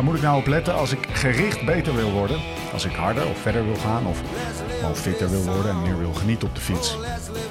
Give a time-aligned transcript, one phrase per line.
[0.00, 2.40] Waar moet ik nou op letten als ik gericht beter wil worden?
[2.72, 4.22] Als ik harder of verder wil gaan of
[4.78, 6.96] gewoon fitter wil worden en meer wil genieten op de fiets?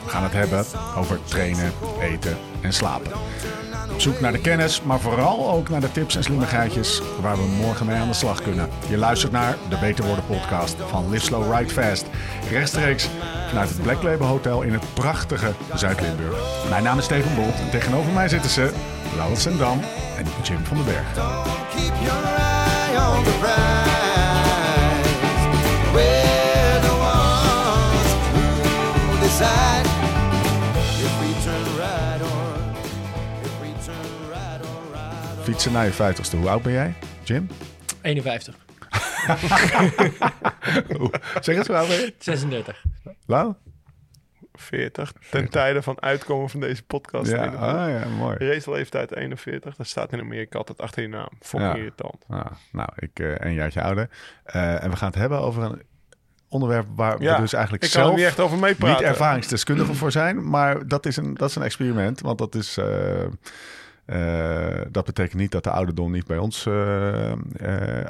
[0.04, 0.66] We gaan het hebben
[0.98, 3.12] over trainen, eten en slapen.
[3.92, 7.56] Op zoek naar de kennis, maar vooral ook naar de tips en slimmigheidjes waar we
[7.62, 8.70] morgen mee aan de slag kunnen.
[8.88, 12.06] Je luistert naar de Beter Worden podcast van Live Slow Ride Fast.
[12.50, 13.10] Rechtstreeks
[13.48, 16.70] vanuit het Black Label Hotel in het prachtige Zuid-Limburg.
[16.70, 18.72] Mijn naam is Steven Bolt en tegenover mij zitten ze
[19.16, 19.80] Laurens Sendam
[20.18, 21.06] en Jim van den Berg.
[21.76, 25.08] Keep your eye on the prize.
[25.94, 29.86] We're the ones who decide
[31.06, 32.56] if we turn right or
[33.44, 35.44] if we turn right or right.
[35.44, 36.36] Fietsen naar je vijftigste.
[36.38, 37.50] Hoe oud ben jij, Jim?
[38.02, 38.56] 51.
[41.00, 42.14] Oeh, Zeg eens, hoe oud ben je?
[42.20, 42.84] 36.
[43.26, 43.54] Lau?
[44.62, 45.14] 40.
[45.32, 47.32] Ten tijde van uitkomen van deze podcast.
[47.32, 47.60] Ja, 41.
[47.62, 48.36] ah, ja, mooi.
[48.38, 49.76] Raceleeftijd 41.
[49.76, 51.30] Dat staat in Amerika altijd achter je naam.
[51.40, 51.78] Fucking Ja.
[51.78, 52.24] irritant.
[52.28, 54.10] Ah, nou, ik eh een jaartje ouder.
[54.44, 55.82] Eh, en we gaan het hebben over een
[56.50, 58.96] onderwerp waar Ja, we dus eigenlijk ik zelf niet echt over meepraten.
[58.98, 60.50] niet ervaringsdeskundige voor zijn.
[60.50, 62.22] Maar dat is een, dat is een experiment.
[62.22, 62.78] Want dat is...
[62.78, 62.86] eh,
[64.10, 67.36] eh, dat betekent niet dat de ouderdom niet bij ons eh, eh,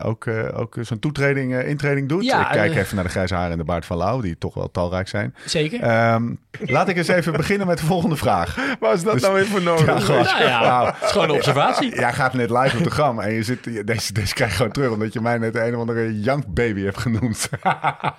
[0.04, 2.24] ook, eh, ook zijn toetreding, eh, intreding doet.
[2.26, 4.54] Ja, ik kijk even naar de grijze haren en de baard van Lau, die toch
[4.54, 5.36] wel talrijk zijn.
[5.46, 5.82] Zeker.
[5.82, 8.56] Ehm, laat ik eens even beginnen met de volgende vraag.
[8.80, 9.86] Waar is dat Dus- nou weer voor nodig?
[9.86, 11.96] Ja, gewoon- nou ja, Nou, het is gewoon een observatie.
[11.96, 14.58] Jij gaat net live op de gram en je zit, je- deze, deze krijg je
[14.58, 17.50] gewoon terug omdat je mij net een of andere jankbaby hebt genoemd.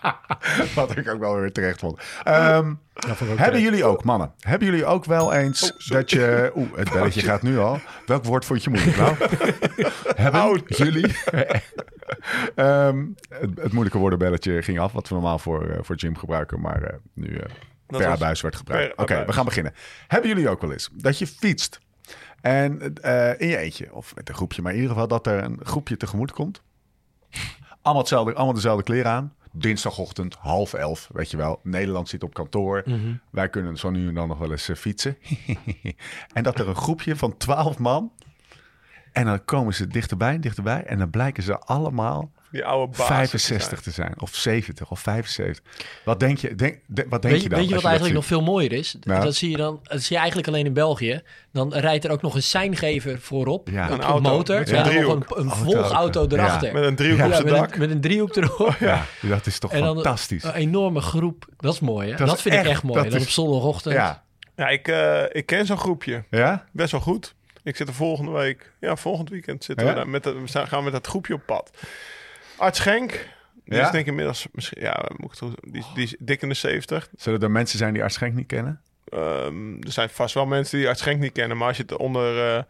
[0.75, 2.01] Wat ik ook wel weer terecht vond.
[2.25, 2.73] Ehm,
[3.37, 6.51] hebben jullie ook, mannen, hebben jullie ook wel eens dat je...
[6.57, 7.81] Oeh, het belletje gaat nu al.
[8.07, 9.17] Welk woord vond je moeilijk nou?
[10.23, 11.15] hebben jullie...
[12.55, 16.61] Ehm, het, het moeilijke woordenbelletje ging af, wat we normaal voor, eh, voor Jim gebruiken,
[16.61, 17.45] maar eh, nu eh,
[17.87, 18.99] per was abuis werd gebruikt.
[18.99, 19.73] Oké, we gaan beginnen.
[20.07, 21.81] Hebben jullie ook wel eens dat je fietst
[22.41, 25.45] en eh, in je eentje, of met een groepje, maar in ieder geval dat er
[25.45, 26.63] een groepje tegemoet komt.
[27.83, 29.35] Allemaal, hetzelfde, allemaal dezelfde kleren aan.
[29.53, 31.61] Dinsdagochtend, half elf, weet je wel.
[31.63, 32.85] Nederland zit op kantoor.
[33.31, 35.17] Wij kunnen zo nu en dan nog wel eens eh, fietsen.
[36.35, 38.13] en dat er een groepje van twaalf man...
[39.13, 40.85] En dan komen ze dichterbij, dichterbij.
[40.85, 43.07] En dan blijken ze allemaal Die oude baas.
[43.07, 44.15] 65 te zijn.
[44.19, 45.65] Of 70 of 75.
[46.05, 47.59] Wat denk je, denk, de- wat denk Weet, je dan?
[47.59, 48.97] weet je wat eigenlijk nog veel mooier is?
[49.01, 49.25] Nou.
[49.25, 51.23] Dat zie je dan, dat zie je eigenlijk alleen in België.
[51.53, 53.85] Dan rijdt er ook nog een seingever voorop, Ja.
[53.85, 54.59] op Een een auto motor.
[54.59, 55.25] met een, een Auto,
[55.65, 56.37] volgauto auto.
[56.37, 56.69] erachter.
[56.69, 56.75] Ja.
[56.75, 57.25] Met een driehoek Ja.
[57.25, 57.73] op Ja, zijn met, dak.
[57.73, 58.77] een, met een driehoek erop.
[58.81, 60.45] Ja, dat is toch En dan fantastisch.
[60.45, 61.47] Een enorme groep.
[61.57, 62.17] Dat is mooi, hè?
[62.25, 63.03] Dat vind ik echt- mooi.
[63.03, 63.95] dat Dan is- op zondagochtend.
[63.95, 64.23] ja.
[64.57, 66.25] Ja, ik, eh, ik ken zo'n groepje.
[66.31, 66.65] Ja?
[66.73, 67.35] Best wel goed.
[67.63, 69.93] Ik zit er volgende week, ja, volgend weekend zitten Ja?
[69.93, 71.71] we daar met dat, we gaan we met dat groepje op pad.
[72.61, 73.11] Arts Schenk,
[73.65, 73.85] die Ja?
[73.85, 75.03] is denk ik inmiddels, misschien, ja,
[75.61, 77.09] die, die is dik in de 70.
[77.17, 78.81] Zullen er mensen zijn die Art Schenk niet kennen?
[79.11, 81.97] Ehm, er zijn vast wel mensen die Arts Schenk niet kennen, maar als je het
[81.97, 82.63] onder, eh,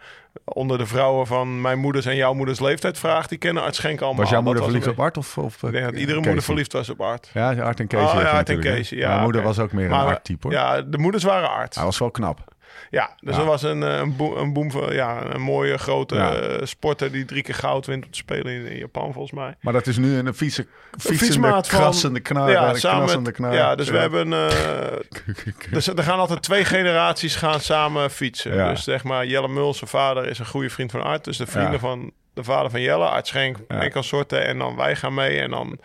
[0.44, 4.00] onder de vrouwen van mijn moeders en jouw moeders leeftijd vraagt, die kennen Arts Schenk
[4.00, 4.20] allemaal.
[4.20, 5.16] Was jouw moeder verliefd op Art?
[5.16, 6.24] Of, of, Ik denk dat eh, iedere Casey?
[6.24, 7.30] moeder verliefd was op Art.
[7.34, 8.16] Ja, Art en Casey.
[8.16, 10.52] Oh, ja, Art en ja, Mijn moeder was ook meer een Art-type, hoor.
[10.52, 11.74] Ja, de moeders waren Art.
[11.74, 12.44] Hij was wel knap.
[12.90, 13.40] Ja, dus Ja.
[13.40, 14.14] er was een, eh, een,
[14.54, 16.34] een, van, ja, een mooie grote Ja.
[16.34, 19.54] eh, sporter die drie keer goud wint om te spelen in, in Japan, volgens mij.
[19.60, 22.50] Maar dat is nu een fietsen, fietsende, fietsmaat van- krassende knar.
[22.50, 23.54] ja, eh, samen met, knar.
[23.54, 24.30] ja, dus we hebben...
[25.70, 28.54] dus er gaan altijd twee generaties gaan samen fietsen.
[28.54, 28.68] Ja.
[28.68, 31.24] Dus zeg maar, Jelle Muls, zijn vader, is een goede vriend van Art.
[31.24, 31.78] Dus de vrienden Ja.
[31.78, 33.82] van de vader van Jelle, Art Schenk, Ja.
[33.82, 34.46] en consorten.
[34.46, 35.78] En dan wij gaan mee en dan...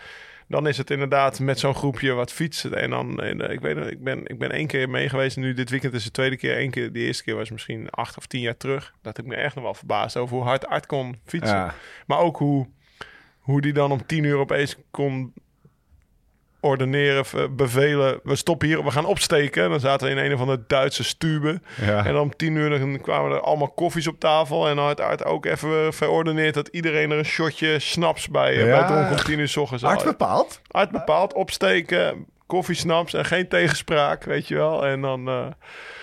[0.48, 2.82] Dan is het inderdaad met zo'n groepje wat fietsen.
[2.82, 5.36] En dan, en, eh, ik weet het, ik ben, ik ben één keer mee geweest.
[5.36, 6.60] En nu dit weekend is de tweede keer.
[6.60, 8.94] Eén keer, de eerste keer was misschien acht of tien jaar terug.
[9.02, 11.56] Dat ik me echt nog wel verbaasd over hoe hard Art kon fietsen.
[11.56, 11.74] Ja.
[12.08, 12.68] Maar ook hoe,
[13.40, 15.34] hoe die dan om tien uur opeens kon
[16.66, 17.26] ordeneren,
[17.56, 18.20] bevelen.
[18.24, 19.64] We stoppen hier, we gaan opsteken.
[19.64, 21.62] En dan zaten we in een of andere Duitse stube.
[21.82, 22.06] Ja.
[22.06, 24.68] En dan om tien uur dan kwamen er allemaal koffies op tafel.
[24.68, 28.68] En dan had Art ook even verordeneerd dat iedereen er een shotje snaps bij, eh,
[28.68, 28.78] Ja.
[28.80, 29.84] bij dronk om tien uur s ochtends.
[29.84, 30.62] Art bepaald?
[30.72, 32.26] Art bepaald, opsteken,
[32.56, 34.86] koffie, snaps en geen tegenspraak, weet je wel.
[34.86, 35.46] En dan, eh,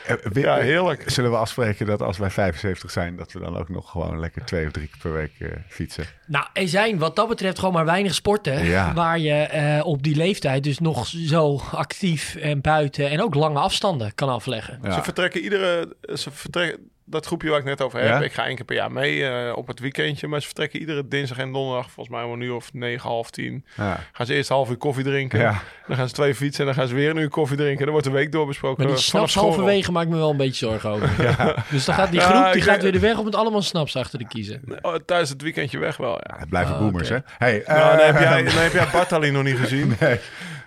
[0.07, 1.03] Eh, we- ja, heerlijk.
[1.07, 4.45] Zullen we afspreken dat als wij 75 zijn, dat we dan ook nog gewoon lekker
[4.45, 6.05] twee of drie keer per week eh, fietsen?
[6.27, 8.93] Nou, er zijn wat dat betreft gewoon maar weinig sporten Ja.
[9.03, 13.59] waar je eh, op die leeftijd dus nog zo actief en buiten en ook lange
[13.59, 14.79] afstanden kan afleggen.
[14.83, 14.93] Ja.
[14.93, 15.97] Ze vertrekken iedere.
[16.15, 18.09] Ze vertrekken, dat groepje waar ik net over heb.
[18.09, 18.21] Ja?
[18.21, 20.29] Ik ga één keer per jaar mee eh, op het weekendje.
[20.29, 23.31] Maar ze vertrekken iedere dinsdag en donderdag, volgens mij om een uur of negen, half
[23.31, 23.65] tien.
[23.77, 24.01] Ja.
[24.13, 25.39] Gaan ze eerst een half uur koffie drinken.
[25.41, 25.63] Ja.
[25.87, 27.81] Dan gaan ze twee fietsen en dan gaan ze weer een uur koffie drinken.
[27.83, 28.85] Dan wordt de week doorbesproken.
[28.85, 31.11] Maar die snaps halverwege maakt me wel een beetje zorgen over.
[31.71, 33.97] Dus dan gaat die groep die gaat denk- weer de weg op met allemaal snaps
[33.97, 34.63] achter de kiezen.
[34.83, 36.37] Oh, tijdens het weekendje weg wel, ja.
[36.39, 37.17] Het blijven Ah, boomers, hè?
[37.39, 39.97] Hey, Nou, dan, heb eh, jij, dan heb jij Bartali nog niet gezien.
[40.01, 40.19] Nee.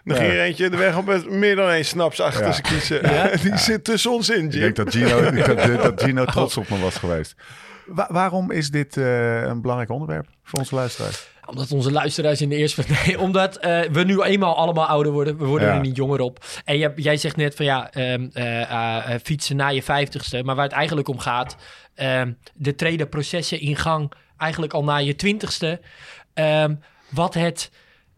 [0.05, 2.51] Dan ging er eentje de weg op met meer dan één snaps achter Ja.
[2.51, 3.01] zijn kiezen.
[3.13, 3.29] Ja?
[3.43, 6.79] Die zit tussen ons in, Ik denk dat Gino, dat, dat Gino trots op me
[6.79, 7.35] was geweest.
[7.85, 11.27] Wa- waarom is dit eh, een belangrijk onderwerp voor onze luisteraars?
[11.45, 12.83] Omdat onze luisteraars in de eerste...
[13.05, 15.37] Nee, omdat eh, we nu eenmaal allemaal ouder worden.
[15.37, 15.73] We worden Ja.
[15.73, 16.45] er niet jonger op.
[16.65, 20.43] En jij, jij zegt net van ja, ehm, eh, fietsen na je vijftigste.
[20.43, 21.55] Maar waar het eigenlijk om gaat...
[21.95, 22.31] ehm
[22.63, 25.79] er treden processen in gang eigenlijk al na je twintigste.
[26.33, 26.75] Ehm,
[27.09, 27.71] wat het...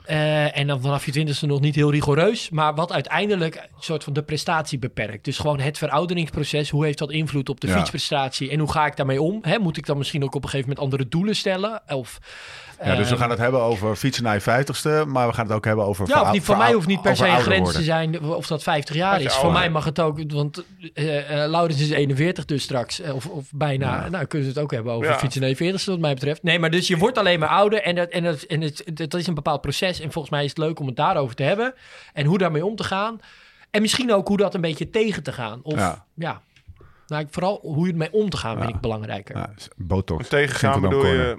[0.07, 2.50] eh, en dan vanaf je twintigste nog niet heel rigoureus.
[2.50, 5.25] Maar wat uiteindelijk een soort van de prestatie beperkt.
[5.25, 6.69] Dus gewoon het verouderingsproces.
[6.69, 7.77] Hoe heeft dat invloed op de Ja.
[7.77, 8.50] fietsprestatie?
[8.50, 9.39] En hoe ga ik daarmee om?
[9.42, 11.81] Hè, moet ik dan misschien ook op een gegeven moment andere doelen stellen?
[11.88, 12.19] Of,
[12.83, 15.45] Ja, dus we ehm, gaan het hebben over fietsen naar je vijftigste, maar we gaan
[15.45, 16.07] het ook hebben over...
[16.07, 17.80] ja, niet, voor mij hoeft niet per se een grens worden.
[17.80, 19.33] te zijn of dat 50 jaar is.
[19.33, 20.63] Voor mij mag het ook, want
[20.94, 24.04] eh eh, Laurens is 41 dus straks, of, of bijna.
[24.04, 24.09] Ja.
[24.09, 25.18] Nou, kunnen we het ook hebben over Ja.
[25.18, 26.44] fietsen naar je 40ste wat mij betreft.
[26.44, 29.13] Nee, maar dus je wordt alleen maar ouder en, dat, en, dat, en het, dat
[29.13, 29.96] is een bepaald proces.
[29.99, 31.73] En volgens mij is het leuk om het daarover te hebben
[32.13, 33.19] en hoe daarmee om te gaan.
[33.71, 35.59] En misschien ook hoe dat een beetje tegen te gaan.
[35.63, 36.05] Of Ja.
[36.13, 36.41] ja,
[37.07, 39.38] nou, vooral hoe je ermee om te gaan vind ik belangrijker.
[39.38, 40.27] Ja, botox.
[40.27, 41.38] Tegengaan bedoel je...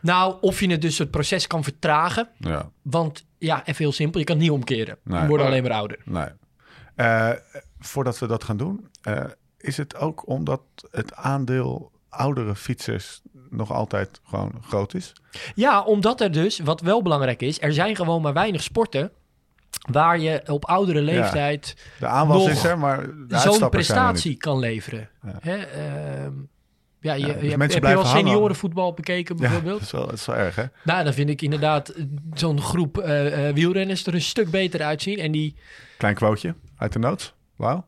[0.00, 2.28] Nou, of je het dus het proces kan vertragen.
[2.38, 4.98] Ja, Want ja, even heel simpel, je kan het niet omkeren.
[5.04, 5.20] Nee.
[5.20, 5.98] Je wordt alleen maar ouder.
[6.04, 6.26] nee.
[6.94, 7.30] Eh,
[7.78, 9.24] voordat we dat gaan doen, eh,
[9.58, 10.60] is het ook omdat
[10.90, 13.20] het aandeel oudere fietsers
[13.50, 15.12] nog altijd gewoon groot is?
[15.54, 19.10] Ja, omdat er dus, wat wel belangrijk is, er zijn gewoon maar weinig sporten
[19.90, 25.08] waar je op oudere leeftijd De aanwas is er, maar zo'n prestatie kan leveren.
[25.22, 25.38] Ja.
[25.40, 26.32] Hè, ehm,
[27.00, 29.44] ja, je, Ja, dus je, hebt, heb je wel seniorenvoetbal bekeken niet.
[29.44, 29.80] Ja, dat bijvoorbeeld?
[29.80, 30.64] is, wel, dat is wel erg, hè?
[30.84, 32.04] Nou, dan vind ik inderdaad eh,
[32.34, 35.18] zo'n groep eh, eh, wielrenners er een stuk beter uitzien.
[35.18, 35.56] En die...
[35.98, 37.34] Klein quoteje uit de notes.
[37.56, 37.86] Wauw.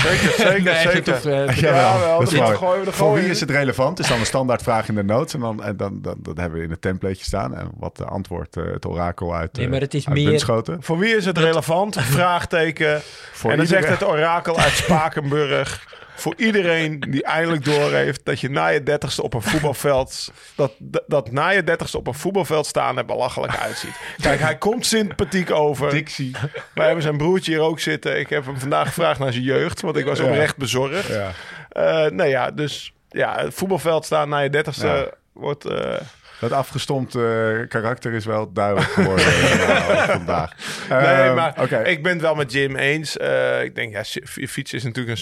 [0.00, 1.02] Zeker, zeker, Nee, zeker.
[1.02, 2.56] toch, eh, Ja, wel, dat is dat mooi.
[2.56, 3.30] gooien we er Voor wie in.
[3.30, 3.98] is het relevant?
[3.98, 5.34] Is dan een standaardvraag in de notes.
[5.34, 7.54] En dan, en dan, dan, dat hebben we in het templateje staan.
[7.56, 10.82] En wat de antwoord, eh, het orakel uit, Nee, eh, maar het is meer- Bunschoten.
[10.82, 11.96] Voor wie is het relevant?
[12.00, 13.00] Vraagteken.
[13.32, 13.88] Voor en dan iedereen.
[13.88, 15.94] zegt het orakel uit Spakenburg.
[16.16, 20.32] Voor iedereen die eindelijk doorheeft dat je na je dertigste op een voetbalveld...
[20.54, 20.72] Dat,
[21.06, 23.96] dat, na je dertigste op een voetbalveld staan er belachelijk uitziet.
[24.20, 25.90] Kijk, hij komt sympathiek over.
[25.90, 26.34] Dixie.
[26.74, 28.18] Wij hebben zijn broertje hier ook zitten.
[28.18, 31.06] Ik heb hem vandaag gevraagd naar zijn jeugd, want ik was oprecht bezorgd.
[31.08, 31.30] Ja.
[31.68, 35.06] Eh, nee, ja, dus ja, het voetbalveld staan na je dertigste Ja.
[35.32, 35.64] wordt...
[35.64, 35.94] eh,
[36.40, 40.52] Dat afgestompte eh, karakter is wel duidelijk geworden eh, vandaag.
[40.88, 43.16] Nee, Ehm, maar ik ben het wel met Jim eens.
[43.16, 45.18] Eh, ik denk, ja, fi- fietsen is natuurlijk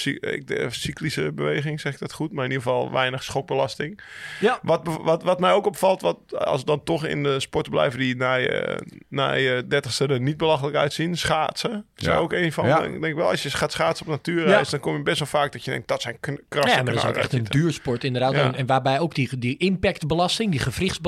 [0.46, 2.32] een cyclische beweging, zeg ik dat goed.
[2.32, 4.00] Maar in ieder geval weinig schokbelasting.
[4.40, 4.58] Ja.
[4.62, 7.98] Wat, wat, wat mij ook opvalt, wat, als we dan toch in de sporten blijven
[7.98, 8.78] die na je,
[9.08, 11.16] na je dertigste er niet belachelijk uitzien.
[11.16, 11.86] Schaatsen.
[11.96, 12.16] Is Ja.
[12.16, 12.66] ook een van.
[12.66, 12.82] Ja.
[12.82, 14.70] Ik denk wel, als je gaat schaatsen op natuurreis, Ja.
[14.70, 16.16] dan kom je best wel vaak dat je denkt, dat zijn
[16.48, 16.76] krassen.
[16.76, 18.32] Ja, maar dat is ook echt een duursport inderdaad.
[18.32, 18.42] Ja.
[18.42, 21.02] En, en waarbij ook die, die impactbelasting, die gewrichtsbelasting,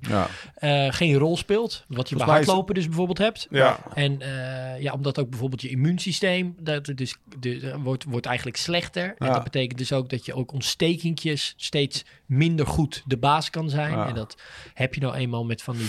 [0.00, 0.28] ja.
[0.54, 1.84] eh, geen rol speelt.
[1.88, 3.46] Wat je bij is- hardlopen dus bijvoorbeeld hebt.
[3.50, 3.78] Ja.
[3.94, 8.56] En eh, ja, omdat ook bijvoorbeeld je immuunsysteem dat het dus, de, wordt, wordt eigenlijk
[8.56, 9.14] slechter.
[9.18, 9.32] En Ja.
[9.32, 13.92] dat betekent dus ook dat je ook ontstekingjes steeds minder goed de baas kan zijn.
[13.92, 14.08] Ja.
[14.08, 14.36] En dat
[14.74, 15.88] heb je nou eenmaal met van die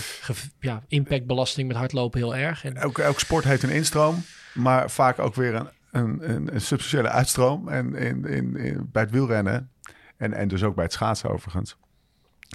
[0.60, 2.64] ja, impactbelasting met hardlopen heel erg.
[2.64, 6.60] En, Elke, elk sport heeft een instroom, maar vaak ook weer een, een, een, een
[6.60, 7.68] substantiële uitstroom.
[7.68, 9.70] En in, in, in, bij het wielrennen,
[10.16, 11.76] en, en dus ook bij het schaatsen overigens,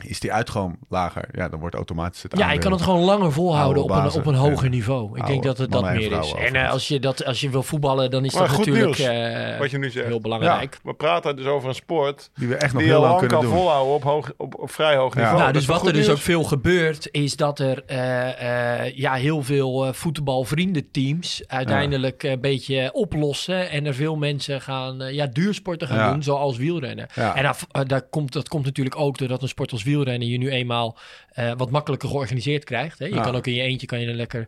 [0.03, 1.29] is die uitstroom lager.
[1.31, 4.25] Ja, dan wordt automatisch het ja, je kan het gewoon langer volhouden op een, op
[4.25, 4.69] een hoger ja.
[4.69, 5.05] niveau.
[5.09, 6.33] Ik Oude denk dat het dat meer is.
[6.33, 8.99] En eh, als, je dat, als je wil voetballen, dan is Maar dat natuurlijk nieuws,
[9.09, 10.07] eh, wat je nu zegt.
[10.07, 10.79] heel belangrijk.
[10.83, 13.19] We praten dus over een sport Die we echt nog die je heel lang lang
[13.19, 13.57] kunnen kan doen.
[13.59, 15.19] volhouden op, hoog, op, op vrij hoog Ja.
[15.19, 15.39] niveau.
[15.39, 19.13] Nou, Dat dus wat er dus ook veel gebeurt, is dat er eh, eh, ja,
[19.13, 23.69] heel veel eh, voetbalvriendenteams uiteindelijk een beetje oplossen.
[23.69, 26.11] En er veel mensen gaan ja, duursporten gaan Ja.
[26.11, 27.07] doen, zoals wielrennen.
[27.15, 27.35] Ja.
[27.35, 30.49] En dat, daar komt, dat komt natuurlijk ook doordat een sport als wielrennen je nu
[30.49, 30.97] eenmaal
[31.29, 32.99] eh, wat makkelijker georganiseerd krijgt.
[32.99, 33.05] Hè?
[33.05, 33.21] Je Ja.
[33.21, 34.47] kan ook in je eentje kan je een lekker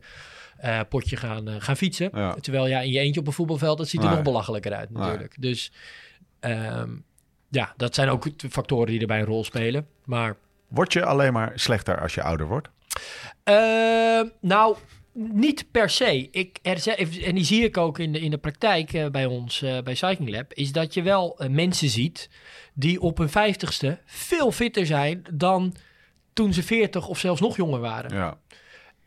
[0.57, 2.09] eh, potje gaan, eh, gaan fietsen.
[2.13, 2.33] Ja.
[2.33, 4.15] Terwijl ja, in je eentje op een voetbalveld, dat ziet er Nee.
[4.15, 5.01] nog belachelijker uit Nee.
[5.03, 5.35] natuurlijk.
[5.39, 5.71] Dus
[6.39, 6.89] ehm,
[7.49, 9.87] ja, dat zijn ook de factoren die erbij een rol spelen.
[10.05, 10.35] Maar
[10.67, 12.69] Word je alleen maar slechter als je ouder wordt?
[13.43, 14.77] Eh, nou,
[15.17, 16.27] niet per se.
[16.31, 16.87] Ik, er
[17.23, 19.95] en die zie ik ook in de, in de praktijk eh, bij ons, eh, bij
[19.95, 22.29] Cycling Lab, is dat je wel eh, mensen ziet
[22.73, 25.75] die op hun vijftigste veel fitter zijn dan
[26.33, 28.15] toen ze 40 of zelfs nog jonger waren.
[28.15, 28.37] Ja.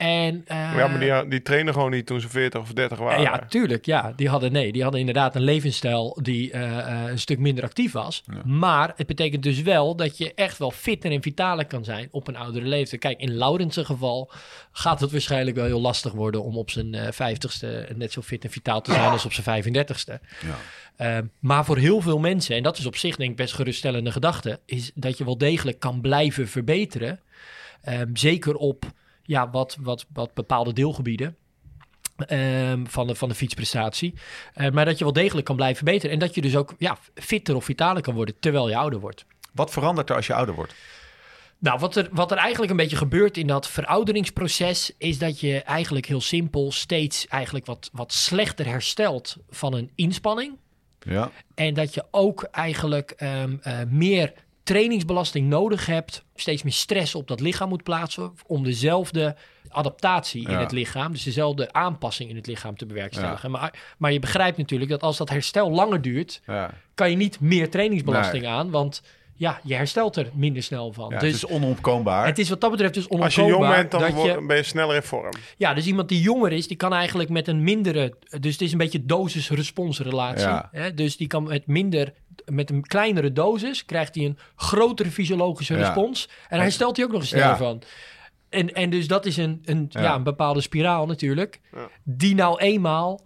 [0.01, 3.23] En, eh, ja, maar die, die trainen gewoon niet toen ze 40 of 30 waren.
[3.23, 3.87] ja, tuurlijk.
[3.87, 7.65] Ja, die hadden nee, die hadden inderdaad een levensstijl die eh, eh, een stuk minder
[7.65, 8.25] actief was.
[8.45, 12.29] Maar het betekent dus wel dat je echt wel fitter en vitaler kan zijn op
[12.29, 13.01] een oudere leeftijd.
[13.01, 14.31] Kijk, in Laurens' geval
[14.73, 18.45] gaat het waarschijnlijk wel heel lastig worden om op zijn eh 50ste net zo fit
[18.45, 20.27] en vitaal te zijn als op zijn 35ste.
[20.97, 21.19] Ja.
[21.19, 24.13] Uh, maar voor heel veel mensen, en dat is op zich denk ik best geruststellende
[24.13, 27.21] gedachte, is dat je wel degelijk kan blijven verbeteren.
[27.89, 28.93] Um, zeker op
[29.31, 31.37] ja, wat, wat, wat bepaalde deelgebieden.
[32.29, 34.15] Um, van, de, van de fietsprestatie.
[34.57, 36.11] Uh, maar dat je wel degelijk kan blijven verbeteren.
[36.11, 39.25] En dat je dus ook ja, fitter of vitaler kan worden terwijl je ouder wordt.
[39.53, 40.75] Wat verandert er als je ouder wordt?
[41.59, 44.93] Nou, wat er, wat er eigenlijk een beetje gebeurt in dat verouderingsproces...
[44.99, 50.59] is dat je eigenlijk heel simpel steeds eigenlijk wat, wat slechter herstelt van een inspanning.
[51.01, 51.31] Ja.
[51.55, 54.33] En dat je ook eigenlijk um, uh, meer
[54.71, 59.37] trainingsbelasting nodig hebt, steeds meer stress op dat lichaam moet plaatsen om dezelfde
[59.69, 60.61] adaptatie in Ja.
[60.61, 63.51] het lichaam, dus dezelfde aanpassing in het lichaam te bewerkstelligen.
[63.53, 63.59] Ja.
[63.59, 66.71] Maar, maar je begrijpt natuurlijk dat als dat herstel langer duurt, Ja.
[66.95, 68.53] kan je niet meer trainingsbelasting Nee.
[68.53, 69.03] aan, want
[69.41, 71.11] ja, je herstelt er minder snel van.
[71.11, 72.27] Ja, dus het is onontkoombaar.
[72.27, 74.47] het is wat dat betreft dus Als je jong onontkoombaar bent, dan dat je...
[74.47, 75.33] ben je sneller in vorm.
[75.57, 78.15] Ja, dus iemand die jonger is, die kan eigenlijk met een mindere...
[78.41, 80.47] Dus het is een beetje dosis-respons relatie.
[80.49, 80.69] Ja.
[80.73, 80.95] Hè?
[80.95, 82.13] Dus die kan met minder...
[82.45, 85.81] Met een kleinere dosis krijgt hij een grotere fysiologische Ja.
[85.81, 86.29] respons.
[86.29, 87.57] En daar herstelt hij ook nog eens sneller Ja.
[87.57, 87.83] van.
[88.49, 90.03] En, en dus dat is een, een, ja.
[90.03, 90.15] Ja.
[90.15, 91.61] een bepaalde spiraal natuurlijk.
[91.73, 91.89] Ja.
[92.05, 93.21] Die nou eenmaal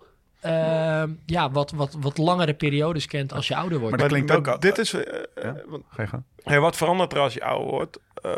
[0.44, 3.90] ehm, ja, wat, wat, wat langere periodes kent als je ouder wordt.
[3.90, 4.92] Maar dat klinkt ook al- Dit is...
[4.92, 5.56] eh, eh, Ja?
[5.66, 6.22] want- Ga je gang.
[6.42, 7.98] Hey, wat verandert er als je ouder wordt?
[8.24, 8.32] Eh,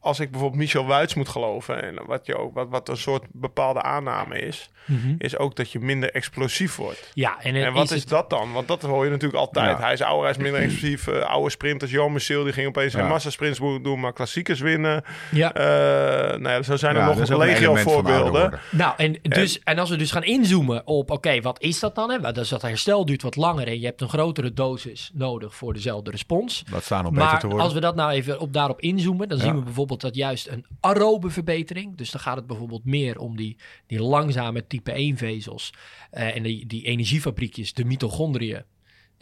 [0.00, 3.24] als ik bijvoorbeeld Michel Wuits moet geloven, en wat, je ook, wat, wat een soort
[3.32, 5.14] bepaalde aanname is, Mhm.
[5.18, 7.10] is ook dat je minder explosief wordt.
[7.14, 8.52] Ja, en, En wat is, het- dat dan?
[8.52, 9.78] Want dat hoor je natuurlijk altijd.
[9.78, 9.84] Ja.
[9.84, 11.06] Hij is ouder, hij is minder explosief.
[11.06, 12.98] eh, oude sprinters, Jan Musil, die ging opeens Ja.
[13.00, 15.04] geen massasprints doen, maar klassiekers winnen.
[15.30, 15.52] Ja.
[15.54, 18.60] Eh, nou ja, zo zijn er Ja, nog een legio voorbeelden.
[18.70, 22.10] Nou, en, dus, en als we dus gaan inzoomen op, oké, wat is dat dan?
[22.10, 22.32] Hè?
[22.32, 26.10] Dus dat herstel duurt wat langer en je hebt een grotere dosis nodig voor dezelfde
[26.10, 26.64] respons.
[26.70, 27.64] Laat staan om beter te Maar worden.
[27.64, 29.44] als we dat nou even op, daarop inzoomen, dan Ja.
[29.44, 33.36] zien we bijvoorbeeld dat juist een aerobe verbetering, dus dan gaat het bijvoorbeeld meer om
[33.36, 35.72] die, die langzame type 1 vezels
[36.10, 38.62] eh, en die, die energiefabriekjes, de mitochondriën,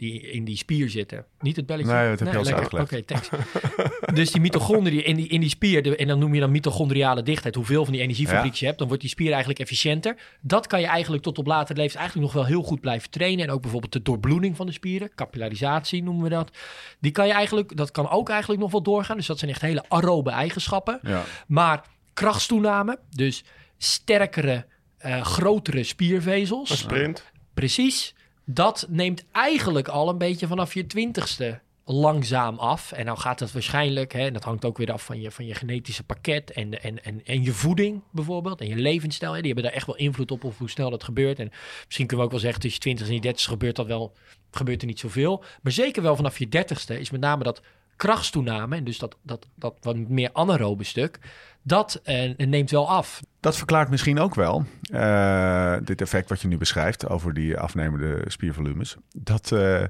[0.01, 1.25] die in die spier zitten.
[1.39, 1.93] Niet het belletje?
[1.93, 2.81] Nee, dat heb je al eens lekker.
[2.81, 3.29] Oké, thanks.
[4.19, 7.23] dus die mitochondriën in die, in die spier, de- en dan noem je dan mitochondriale
[7.23, 10.15] dichtheid, hoeveel van die energiefabriekjes je hebt, dan wordt die spier eigenlijk efficiënter.
[10.41, 13.45] Dat kan je eigenlijk tot op later leeftijd eigenlijk nog wel heel goed blijven trainen.
[13.45, 16.57] En ook bijvoorbeeld de doorbloeding van de spieren, capillarisatie noemen we dat.
[16.99, 19.17] Die kan je eigenlijk, dat kan ook eigenlijk nog wel doorgaan.
[19.17, 20.99] Dus dat zijn echt hele aerobe eigenschappen.
[21.01, 21.23] Ja.
[21.47, 23.43] Maar krachtstoename, dus
[23.77, 24.65] sterkere,
[24.97, 26.69] eh, grotere spiervezels.
[26.69, 27.25] Een sprint.
[27.53, 28.15] Precies.
[28.53, 32.91] Dat neemt eigenlijk al een beetje vanaf je twintigste langzaam af.
[32.91, 35.45] En dan gaat het waarschijnlijk, hè, en dat hangt ook weer af van je, van
[35.45, 38.61] je genetische pakket en, en, en, en je voeding bijvoorbeeld.
[38.61, 39.31] En je levensstijl.
[39.33, 41.39] Hè, die hebben daar echt wel invloed op, op hoe snel dat gebeurt.
[41.39, 41.51] En
[41.85, 44.13] misschien kunnen we ook wel zeggen, tussen je twintig en je dertigste gebeurt dat wel,
[44.51, 45.43] gebeurt er niet zoveel.
[45.61, 47.61] Maar zeker wel vanaf je dertigste is met name dat
[47.95, 51.19] krachtstoename, en dus dat, dat, dat wat meer anaerobe stuk,
[51.63, 53.19] dat eh, neemt wel af.
[53.39, 58.23] Dat verklaart misschien ook wel eh, dit effect wat je nu beschrijft over die afnemende
[58.27, 58.95] spiervolumes.
[59.17, 59.83] Dat eh,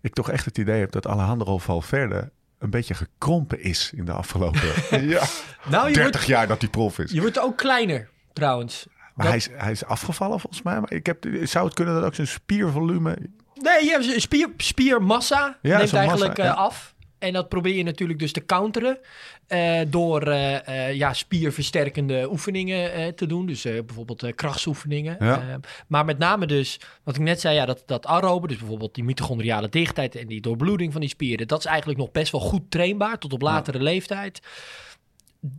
[0.00, 4.12] ik toch echt het idee heb dat Alejandro Valverde een beetje gekrompen is in de
[4.12, 4.60] afgelopen
[5.08, 5.22] ja.
[5.68, 7.10] Nou, je 30 wordt, jaar dat hij prof is.
[7.10, 8.86] je wordt ook kleiner trouwens.
[9.14, 10.80] Maar Dat- hij, is, hij is afgevallen volgens mij.
[10.80, 13.18] Maar ik heb, zou het kunnen dat ook zijn spiervolume...
[13.54, 16.58] Nee, je hebt spier, spiermassa Ja, neemt eigenlijk massa, ja.
[16.58, 16.93] af.
[17.18, 18.98] En dat probeer je natuurlijk dus te counteren
[19.46, 23.46] eh, door eh, eh, ja, spierversterkende oefeningen te doen.
[23.46, 25.16] Dus bijvoorbeeld krachtsoefeningen.
[25.20, 25.60] Ja.
[25.86, 29.04] Maar met name dus, wat ik net zei, ja, dat, dat aerobe, dus bijvoorbeeld die
[29.04, 32.70] mitochondriale dichtheid en die doorbloeding van die spieren, dat is eigenlijk nog best wel goed
[32.70, 34.40] trainbaar tot op latere leeftijd.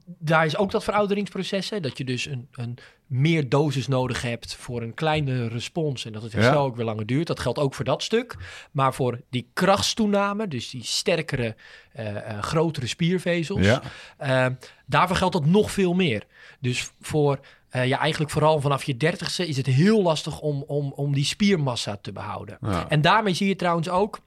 [0.06, 2.78] Daar is ook dat verouderingsproces, hè, dat je dus een, een
[3.08, 6.60] meer dosis nodig hebt voor een kleine respons en dat het herstel Ja.
[6.60, 7.28] ook weer langer duurt.
[7.28, 8.36] Dat geldt ook voor dat stuk.
[8.72, 11.56] Maar voor die krachtstoename, dus die sterkere,
[11.92, 13.82] eh, eh, grotere spiervezels, Ja.
[14.18, 14.46] eh,
[14.86, 16.24] daarvoor geldt dat nog veel meer.
[16.60, 17.40] Dus voor,
[17.70, 21.26] eh, ja, eigenlijk vooral vanaf je dertigste is het heel lastig om, om, om die
[21.26, 22.58] spiermassa te behouden.
[22.62, 22.90] Ja.
[22.90, 24.20] En daarmee zie je trouwens ook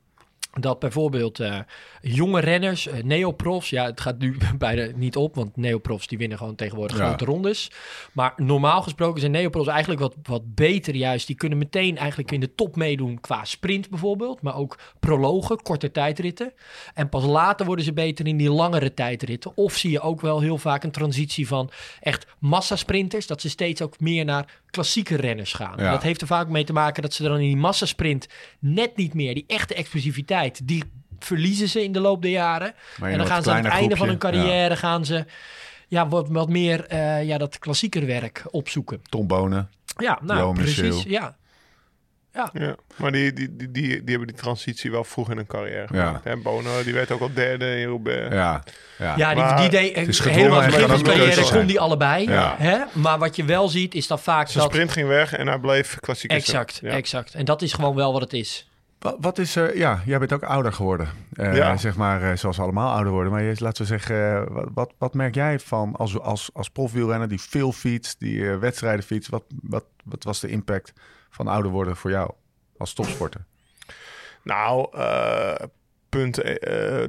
[0.61, 1.59] dat bijvoorbeeld eh,
[2.01, 6.39] jonge renners, eh, neoprofs, ja, het gaat nu bijna niet op, want neoprofs die winnen
[6.39, 7.07] gewoon tegenwoordig Ja.
[7.07, 7.71] grote rondes.
[8.13, 11.27] Maar normaal gesproken zijn neoprofs eigenlijk wat, wat beter juist.
[11.27, 15.91] Die kunnen meteen eigenlijk in de top meedoen qua sprint bijvoorbeeld, maar ook prologen, korte
[15.91, 16.53] tijdritten.
[16.95, 19.53] En pas later worden ze beter in die langere tijdritten.
[19.55, 23.83] Of zie je ook wel heel vaak een transitie van echt massasprinters, dat ze steeds
[23.83, 25.75] ook meer naar klassieke renners gaan.
[25.77, 25.91] Ja.
[25.91, 28.27] Dat heeft er vaak mee te maken dat ze dan in die massasprint
[28.59, 30.85] net niet meer die echte explosiviteit, die
[31.19, 32.75] verliezen ze in de loop der jaren.
[33.01, 35.25] En dan gaan ze aan het einde van hun carrière gaan ze
[35.89, 39.03] ja, wat, wat meer eh, ja, dat klassieker werk opzoeken.
[39.09, 39.71] Tom Bonen.
[39.97, 41.05] Ja, nou, precies.
[41.05, 41.33] Michiel.
[42.33, 42.51] Ja.
[42.53, 45.87] Ja, maar die, die, die, die, die hebben die transitie wel vroeg in hun carrière
[45.93, 46.05] Ja.
[46.07, 46.25] gemaakt.
[46.25, 46.37] hè.
[46.37, 48.35] Bono, die werd ook al derde in Roubaix.
[48.35, 48.63] Ja,
[48.99, 49.15] ja.
[49.17, 51.81] Ja, die, Maar die deed het is helemaal het begin van zijn carrière kon die
[51.81, 52.29] allebei.
[52.31, 52.55] Ja.
[52.59, 52.79] Hè?
[52.93, 54.73] Maar wat je wel ziet, is dat vaak Zijn dat...
[54.73, 56.31] sprint ging weg en hij bleef klassiek.
[56.31, 56.91] Exact, Ja.
[56.91, 57.35] exact.
[57.35, 58.71] En dat is gewoon wel wat het is.
[58.99, 59.77] Wat, wat is er...
[59.77, 61.09] Ja, jij bent ook ouder geworden.
[61.33, 61.77] Eh, Ja.
[61.77, 63.33] Zeg maar, eh, zoals we allemaal ouder worden.
[63.33, 66.71] Maar je, laten we zeggen, eh, wat, wat, wat merk jij van als, als, als
[66.71, 69.31] profwielrenner die veel fietst, die eh, wedstrijden fietst?
[69.31, 70.93] Wat, wat, wat was de impact
[71.31, 72.31] van ouder worden voor jou
[72.79, 73.45] als topsporter?
[74.43, 75.55] Nou, eh,
[76.09, 76.53] punt, eh,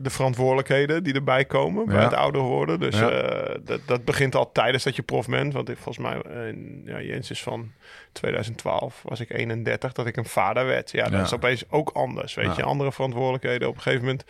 [0.02, 2.80] de verantwoordelijkheden die erbij komen bij het ouder worden.
[2.80, 3.10] Dus Ja.
[3.10, 5.54] eh, dat, dat begint al tijdens dat je prof bent.
[5.54, 6.54] Want ik, volgens mij, eh,
[6.86, 7.72] ja, Jens is van
[8.12, 10.92] 2012, was ik 31, dat ik een vader werd.
[10.92, 12.64] Ja, dat is opeens ook anders, weet je.
[12.64, 13.68] Andere verantwoordelijkheden.
[13.68, 14.24] Op een gegeven moment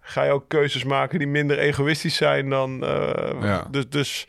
[0.00, 2.84] ga je ook keuzes maken die minder egoïstisch zijn dan...
[2.84, 3.66] eh, Ja.
[3.70, 3.88] Dus...
[3.88, 4.26] dus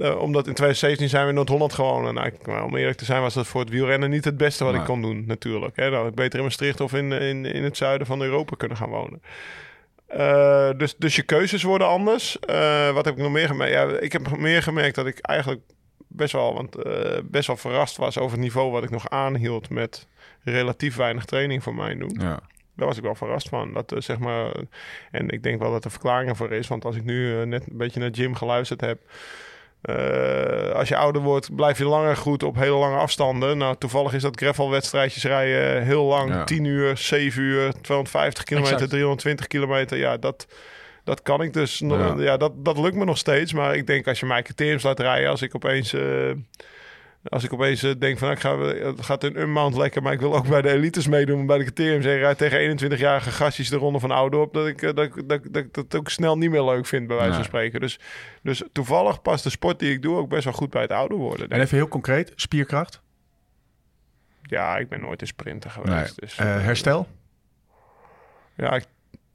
[0.00, 2.10] eh, omdat in 2017 zijn we in Noord-Holland gewonnen.
[2.10, 4.64] En eigenlijk, nou, om eerlijk te zijn was dat voor het wielrennen niet het beste
[4.64, 4.80] wat Nee.
[4.82, 5.76] ik kon doen natuurlijk.
[5.76, 5.90] Hè.
[5.90, 8.76] Dan had ik beter in Maastricht of in, in, in het zuiden van Europa kunnen
[8.76, 9.22] gaan wonen.
[10.06, 12.38] Eh, dus, dus je keuzes worden anders.
[12.38, 13.72] Eh, wat heb ik nog meer gemerkt?
[13.72, 15.60] Ja, ik heb meer gemerkt dat ik eigenlijk
[16.08, 16.76] best wel, want,
[17.24, 20.06] best wel verrast was over het niveau wat ik nog aanhield met
[20.42, 22.16] relatief weinig training voor mij doen.
[22.20, 22.40] Ja.
[22.76, 23.72] Daar was ik wel verrast van.
[23.72, 24.52] Dat, zeg maar,
[25.10, 26.68] en ik denk wel dat er verklaringen voor is.
[26.68, 29.00] Want als ik nu net een beetje naar Jim geluisterd heb.
[29.82, 33.58] Eh, als je ouder wordt, blijf je langer goed op hele lange afstanden.
[33.58, 36.30] Nou, toevallig is dat gravelwedstrijdjes rijden heel lang.
[36.30, 36.44] Ja.
[36.44, 38.90] 10 uur, 7 uur, 250 kilometer, Exact.
[38.90, 39.98] 320 kilometer.
[39.98, 40.46] Ja, dat,
[41.04, 41.78] dat kan ik dus.
[42.16, 43.52] Ja, dat, dat lukt me nog steeds.
[43.52, 45.92] Maar ik denk als je mij criteriums laat rijden, als ik opeens...
[45.92, 46.30] eh,
[47.22, 48.44] als ik opeens eh, denk van nou, ik
[48.76, 51.58] ga, het gaat een unmount lekker, maar ik wil ook bij de elites meedoen, bij
[51.58, 54.94] de criteriums en rijd tegen 21-jarige gastjes de ronde van oude op, dat ik eh,
[54.94, 57.80] dat, dat, dat, dat ook snel niet meer leuk vind bij wijze van spreken.
[57.80, 57.98] Dus,
[58.42, 61.18] dus toevallig past de sport die ik doe ook best wel goed bij het ouder
[61.18, 61.48] worden.
[61.48, 63.00] En even heel concreet, spierkracht,
[64.42, 66.20] Ja, ik ben nooit een sprinter geweest.
[66.20, 67.08] Dus, Eh, eh, herstel,
[68.56, 68.84] Ja, ik,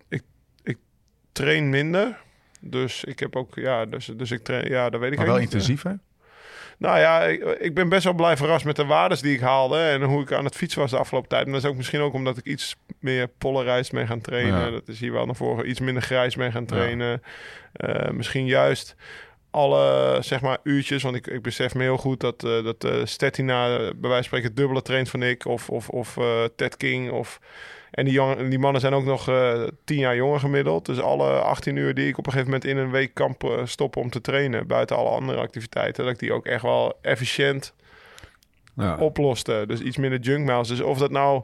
[0.08, 0.24] ik,
[0.64, 0.78] ik
[1.32, 2.24] train minder.
[2.62, 5.40] Dus ik heb ook, ja, dus, dus ik train, ja, dat weet ik maar wel
[5.84, 5.94] hè?
[6.78, 9.80] Nou ja, ik, ik ben best wel blij verrast met de waardes die ik haalde
[9.80, 11.44] en hoe ik aan het fietsen was de afgelopen tijd.
[11.44, 14.66] Maar dat is ook misschien ook omdat ik iets meer polarized mee gaan trainen.
[14.66, 14.70] Ja.
[14.70, 15.70] Dat is hier wel naar voren.
[15.70, 17.22] Iets minder grijs mee gaan trainen.
[17.74, 18.96] Eh, misschien juist
[19.52, 23.06] alle zeg maar uurtjes, want ik, ik besef me heel goed dat, eh dat eh
[23.06, 26.18] Stettina bij wijze van spreken dubbele traint van ik of, of, of
[26.56, 27.40] Ted King of...
[27.96, 30.86] En die, jong, die mannen zijn ook nog eh tien jaar jonger gemiddeld.
[30.86, 33.50] Dus alle 18 uur die ik op een gegeven moment in een week kan eh,
[33.64, 37.74] stoppen om te trainen, buiten alle andere activiteiten, dat ik die ook echt wel efficiënt
[38.76, 38.98] Ja.
[38.98, 39.64] oploste.
[39.68, 40.68] Dus iets minder junk miles.
[40.68, 41.44] Dus of dat nou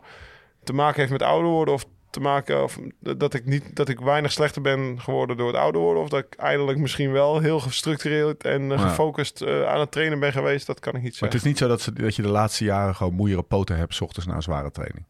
[0.63, 3.99] te maken heeft met ouder worden of te maken of dat ik niet dat ik
[3.99, 7.59] weinig slechter ben geworden door het ouder worden of dat ik eindelijk misschien wel heel
[7.59, 8.87] gestructureerd en eh, Ja.
[8.87, 11.39] gefocust aan het trainen ben geweest, dat kan ik niet Maar het zeggen.
[11.39, 14.01] is niet zo dat, ze, dat je de laatste jaren gewoon moeiere poten hebt, 's
[14.01, 15.05] ochtends na een zware training.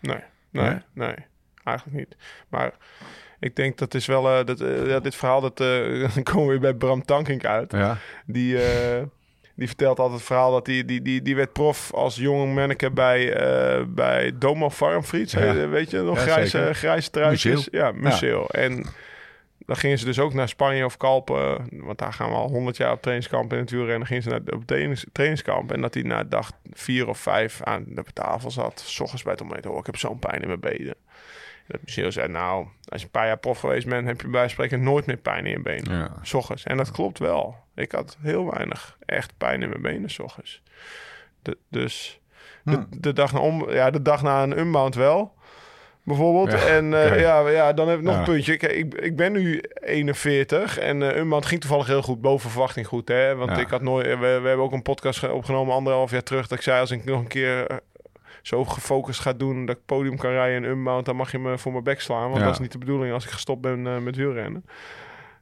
[0.00, 0.78] Nee, nee, Nee?
[0.92, 1.14] nee,
[1.64, 2.16] eigenlijk niet.
[2.48, 2.72] Maar
[3.40, 6.44] ik denk dat is wel eh, dat eh, ja, dit verhaal dat eh, dan komen
[6.44, 7.72] we weer bij Bram Tankink uit.
[7.72, 8.58] Ja, Die,
[9.54, 12.90] die vertelt altijd het verhaal dat die, die, die, die werd prof als jong manneke
[12.90, 15.32] bij, eh, bij Domo Farmfrieds.
[15.32, 15.40] Ja.
[15.40, 17.54] Eh, Weet je, nog Ja, grijze, grijze truitjes.
[17.54, 17.80] Museeuw.
[17.80, 18.46] Ja, museeuw.
[18.46, 18.86] En
[19.68, 21.68] dan gingen ze dus ook naar Spanje of Kalpen.
[21.70, 24.06] Want daar gaan we al 100 jaar op trainingskamp in het wielrennen.
[24.06, 25.72] gingen ze naar op trainings, trainingskamp.
[25.72, 28.82] En dat hij na dag vier of vijf aan de tafel zat.
[28.86, 29.66] S ochtends bij het ontbijt.
[29.66, 30.86] Oh, ik heb zo'n pijn in mijn benen.
[30.86, 34.06] En dat museum zei, nou, als je een paar jaar prof geweest bent...
[34.06, 35.96] heb je bij spreken nooit meer pijn in je benen.
[35.96, 36.12] ja.
[36.22, 36.64] S ochtends.
[36.64, 37.56] En dat klopt wel.
[37.74, 40.62] Ik had heel weinig echt pijn in mijn benen s ochtends.
[41.42, 42.20] De, dus
[42.62, 42.84] de, Hm.
[42.90, 45.36] de, dag na om, ja, de dag na een unbound wel.
[46.08, 46.50] Bijvoorbeeld.
[46.60, 48.18] Ja, en eh, ja, ja, dan heb ik nog Ja.
[48.18, 48.56] een puntje.
[48.56, 52.20] Kijk, ik, ik ben nu 41 en eh unbound ging toevallig heel goed.
[52.20, 53.34] Boven verwachting goed, hè.
[53.36, 53.56] Want Ja.
[53.58, 54.06] ik had nooit...
[54.06, 56.46] We, we hebben ook een podcast ge- opgenomen anderhalf jaar terug.
[56.46, 57.66] Dat ik zei, als ik nog een keer...
[57.66, 57.76] eh,
[58.42, 61.58] zo gefocust ga doen dat ik podium kan rijden en unbound, dan mag je me
[61.58, 62.30] voor mijn bek slaan.
[62.30, 64.64] Want dat is niet de bedoeling als ik gestopt ben met wielrennen.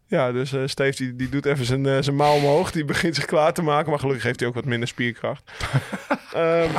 [0.08, 2.70] Ja, dus eh Steve die, die doet even zijn, eh, zijn mouw omhoog.
[2.70, 3.90] Die begint zich klaar te maken.
[3.90, 5.42] Maar gelukkig heeft hij ook wat minder spierkracht.
[6.32, 6.70] Ehm,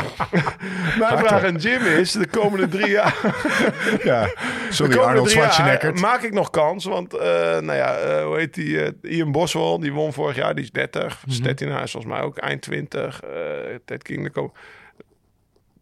[1.00, 3.16] mijn vraag aan Jim is, de komende drie jaar...
[4.04, 4.30] ja.
[4.70, 5.94] Sorry, komende Arnold jaar Schwarzenegger.
[5.94, 6.86] maak ik nog kans.
[6.86, 7.26] Want, eh,
[7.60, 9.00] nou ja, hoe heet die?
[9.02, 10.56] Ian Boswell, die won vorig jaar.
[10.56, 11.24] Die is 30.
[11.28, 13.22] Stettina is volgens mij ook eind 20.
[13.22, 13.30] eh
[13.86, 14.54] Ted King, de ko-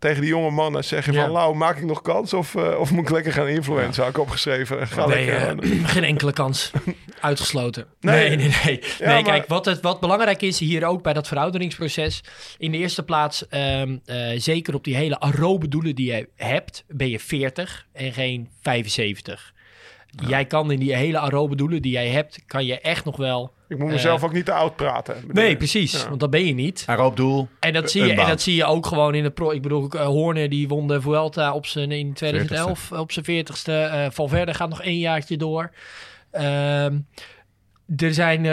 [0.05, 1.21] tegen die jonge mannen zeg je Ja.
[1.23, 1.31] van...
[1.31, 4.03] Lau, maak ik nog kans of, eh, of moet ik lekker gaan influencen?
[4.03, 4.87] Had ik opgeschreven.
[4.87, 6.71] Ga Nee, lekker, eh, geen enkele kans.
[7.21, 7.85] Uitgesloten.
[7.99, 8.27] Nee.
[8.27, 8.79] Nee, nee, nee.
[8.81, 12.23] Ja, nee maar- kijk, wat, het, wat belangrijk is hier ook bij dat verouderingsproces.
[12.57, 16.83] In de eerste plaats, ehm, eh, zeker op die hele aerobe doelen die je hebt,
[16.87, 19.53] ben je 40 en geen 75.
[20.27, 23.53] Jij kan in die hele aerobe doelen die jij hebt, kan je echt nog wel
[23.67, 25.23] Ik moet mezelf Eh, ook niet te oud praten.
[25.31, 25.91] Nee, precies.
[26.01, 26.07] Ja.
[26.07, 26.83] Want dat ben je niet.
[26.85, 27.47] Hij roopt doel.
[27.59, 29.51] En dat, zie je, en dat zie je ook gewoon in de pro.
[29.51, 33.71] Ik bedoel, uh, Horner die won de Vuelta op zijn, in 2011 op zijn 40ste.
[33.71, 35.71] Eh Valverde gaat nog één jaartje door.
[36.31, 36.97] Ehm,
[37.97, 38.43] er zijn,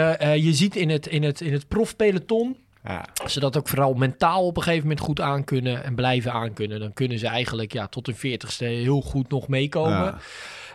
[0.41, 3.05] je ziet in het, in het, in het profpeloton Ja.
[3.23, 6.79] als ze dat ook vooral mentaal op een gegeven moment goed aankunnen en blijven aankunnen,
[6.79, 9.91] dan kunnen ze eigenlijk ja, tot hun 40ste heel goed nog meekomen.
[9.91, 10.17] Ja.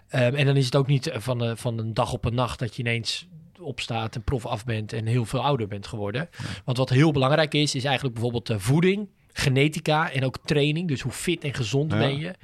[0.09, 2.77] Ehm, en dan is het ook niet van, van een dag op een nacht dat
[2.77, 3.27] je ineens
[3.61, 6.29] opstaat en prof af bent en heel veel ouder bent geworden.
[6.65, 10.89] Want wat heel belangrijk is, is eigenlijk bijvoorbeeld eh, voeding, genetica en ook training.
[10.89, 11.99] Dus hoe fit en gezond Ja.
[11.99, 12.35] ben je.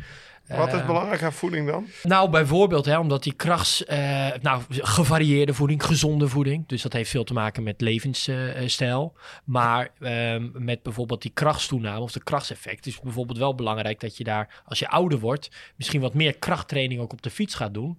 [0.48, 1.86] Wat is Eh, belangrijk aan voeding dan?
[2.02, 3.84] nou, bijvoorbeeld, hè, omdat die krachts...
[3.84, 6.66] eh, nou, gevarieerde voeding, gezonde voeding.
[6.66, 9.12] Dus dat heeft veel te maken met levensstijl.
[9.44, 12.86] maar ehm, met bijvoorbeeld die krachtstoename of de krachtseffect...
[12.86, 15.48] is bijvoorbeeld wel belangrijk dat je daar, als je ouder wordt...
[15.76, 17.96] misschien wat meer krachttraining ook op de fiets gaat doen.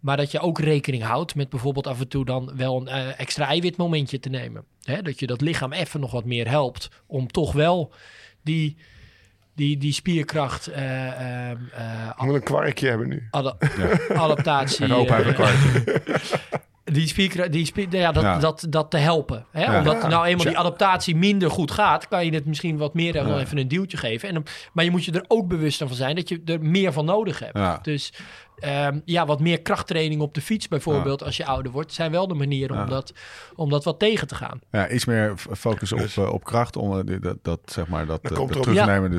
[0.00, 3.20] Maar dat je ook rekening houdt met bijvoorbeeld af en toe dan wel een eh,
[3.20, 4.64] extra eiwitmomentje te nemen.
[4.82, 7.92] Hè, dat je dat lichaam even nog wat meer helpt om toch wel
[8.42, 8.76] die...
[9.58, 13.28] Die, die spierkracht, eh, ehm, eh, Ik moet een kwarkje hebben nu.
[13.30, 13.56] Ada-
[14.24, 14.84] adaptatie.
[14.84, 15.56] En heeft een eh, kwart.
[16.96, 18.38] die spier, die spier, ja, dat, Ja.
[18.38, 19.46] Dat, dat te helpen.
[19.52, 19.62] Hè?
[19.64, 19.78] Ja.
[19.78, 23.26] Omdat nou eenmaal die adaptatie minder goed gaat, kan je het misschien wat meer dan
[23.28, 23.38] Ja.
[23.38, 24.28] even een duwtje geven.
[24.28, 26.92] En dan, maar je moet je er ook bewust van zijn dat je er meer
[26.92, 27.56] van nodig hebt.
[27.58, 27.78] Ja.
[27.82, 28.12] Dus
[28.60, 32.28] ehm, ja, wat meer krachttraining op de fiets bijvoorbeeld als je ouder wordt, zijn wel
[32.28, 32.82] de manieren Ja.
[32.82, 33.12] om, dat,
[33.56, 34.60] om dat wat tegen te gaan.
[34.70, 38.22] Ja, iets meer focus op, eh, op kracht om eh, dat, dat, zeg maar, dat,
[38.22, 39.12] Dat eh, dat terugnemen,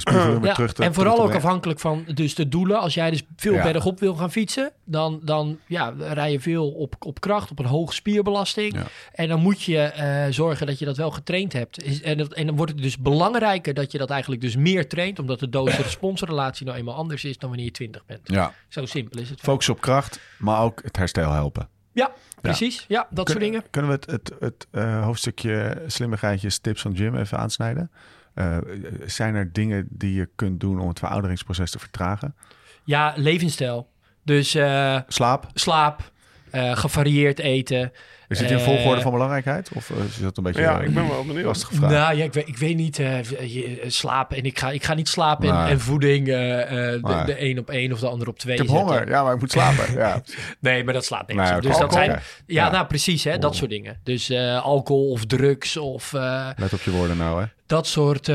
[0.43, 2.80] Ja, terug te en vooral terug ook te afhankelijk van dus de doelen.
[2.80, 3.63] Als jij dus veel Ja.
[3.71, 7.65] bergop wil gaan fietsen, dan, dan ja, rij je veel op, op kracht, op een
[7.65, 8.73] hoge spierbelasting.
[8.73, 8.84] Ja.
[9.12, 11.84] En dan moet je eh, zorgen dat je dat wel getraind hebt.
[11.84, 14.88] Is- En, dat, en dan wordt het dus belangrijker dat je dat eigenlijk dus meer
[14.88, 18.19] traint, omdat de dose-responsrelatie nou eenmaal anders is dan wanneer je 20 bent.
[18.23, 19.39] Ja, Zo simpel is het.
[19.39, 21.70] focus op kracht, maar ook het herstel helpen.
[21.92, 22.12] Ja,
[22.42, 22.86] precies.
[22.88, 23.63] Ja, dat soort dingen.
[23.70, 27.92] Kunnen we het, het, het eh, hoofdstukje slimmigheidjes, tips van Jim even aansnijden?
[28.34, 28.58] Eh,
[29.06, 32.36] zijn er dingen die je kunt doen om het verouderingsproces te vertragen?
[32.84, 33.89] Ja, levensstijl.
[34.24, 35.48] Dus eh, Slaap?
[35.54, 36.12] slaap,
[36.52, 37.92] eh, gevarieerd eten.
[38.28, 39.70] Is het in Eh, volgorde van belangrijkheid?
[39.74, 41.46] Of eh, is dat een beetje Ja, eh, ik ben wel benieuwd.
[41.46, 41.92] lastige vraag?
[41.92, 43.00] Nou ja, ik weet, ik weet niet.
[43.00, 44.38] eh, je, eh, slapen.
[44.38, 45.72] En ik ga, ik ga niet slapen en, Nee.
[45.72, 47.26] en voeding eh, eh, de, Nee.
[47.26, 48.54] de een op één of de ander op twee.
[48.54, 48.88] ik heb zetten.
[48.88, 49.94] honger, ja, maar ik moet slapen.
[49.94, 50.22] ja.
[50.60, 51.64] Nee, maar dat slaat nergens Nee, op.
[51.66, 51.72] oké.
[51.74, 52.10] Dus dat zijn.
[52.10, 52.72] Ja, Ja.
[52.72, 54.00] nou precies, hè, dat soort dingen.
[54.04, 57.48] Dus eh, alcohol of drugs of eh, Let op je woorden nou, hè?
[57.66, 58.28] dat soort.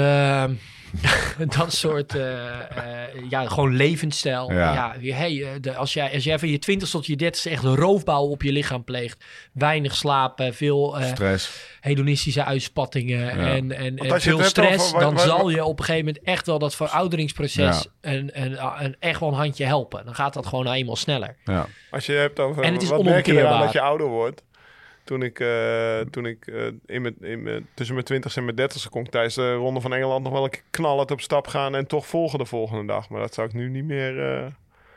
[1.59, 4.53] dat soort, eh, eh, ja, gewoon levensstijl.
[4.53, 4.95] Ja.
[5.01, 7.65] Ja, hey, eh, de, als, jij, als jij van je 20 tot je 30 echt
[7.65, 11.51] een roofbouw op je lichaam pleegt, weinig slapen, veel eh, Stress.
[11.81, 13.31] hedonistische uitspattingen Ja.
[13.55, 16.59] en, en, en veel stress, over- dan zal je op een gegeven moment echt wel
[16.59, 18.11] dat verouderingsproces Ja.
[18.11, 20.05] een, een, een, echt wel een handje helpen.
[20.05, 21.37] Dan gaat dat gewoon nou eenmaal sneller.
[21.45, 21.67] Ja.
[21.91, 24.43] Als je hebt over En het is wat merk je dat je ouder wordt.
[25.05, 28.57] Toen ik, eh, toen ik eh, in mijn, in mijn, tussen mijn 20 en mijn
[28.57, 31.47] 30 kon ik tijdens de Ronde van Engeland nog wel een keer knallend op stap
[31.47, 33.09] gaan en toch volgen de volgende dag.
[33.09, 34.47] Maar dat zou ik nu niet meer eh,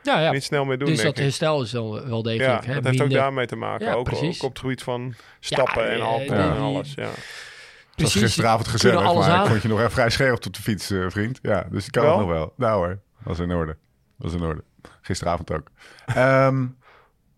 [0.04, 0.32] Ja, ja.
[0.32, 0.88] niet snel meer doen.
[0.88, 1.24] dus denk dat ik.
[1.24, 2.66] herstel is dan wel ja, degelijk.
[2.66, 3.86] hè, dat heeft ook daarmee te maken.
[3.86, 6.56] Ja, ook, op het gebied van stappen Ja, en alcohol ja.
[6.56, 6.94] en alles.
[6.96, 7.04] Ja.
[7.04, 10.62] Zoals precies, gisteravond gezegd, alles maar ik vond je nog even vrij scherp op de
[10.62, 11.40] fiets, eh, vriend.
[11.42, 12.18] Ja, dus ik kan Wel?
[12.18, 12.54] het nog wel.
[12.56, 13.78] Nou hoor, was in orde.
[14.16, 14.64] Was in orde.
[15.02, 15.68] Gisteravond ook.
[16.06, 16.66] Ehm,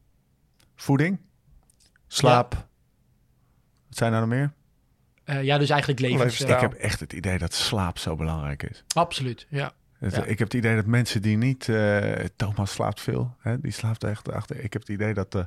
[0.76, 1.20] voeding?
[2.12, 2.54] Slaap?
[3.88, 4.52] Wat zijn er nog meer?
[5.24, 6.30] Eh, ja, dus eigenlijk levensstijl.
[6.30, 6.56] Levensstijl.
[6.64, 8.84] Ik heb echt het idee dat slaap zo belangrijk is.
[8.96, 9.72] Absoluut, ja.
[9.98, 10.24] Het- Ja.
[10.24, 11.70] Ik heb het idee dat mensen die niet...
[11.70, 13.36] eh, Thomas slaapt veel.
[13.40, 13.60] Hè?
[13.62, 14.56] Die slaapt echt achter.
[14.64, 15.44] Ik heb het idee dat eh,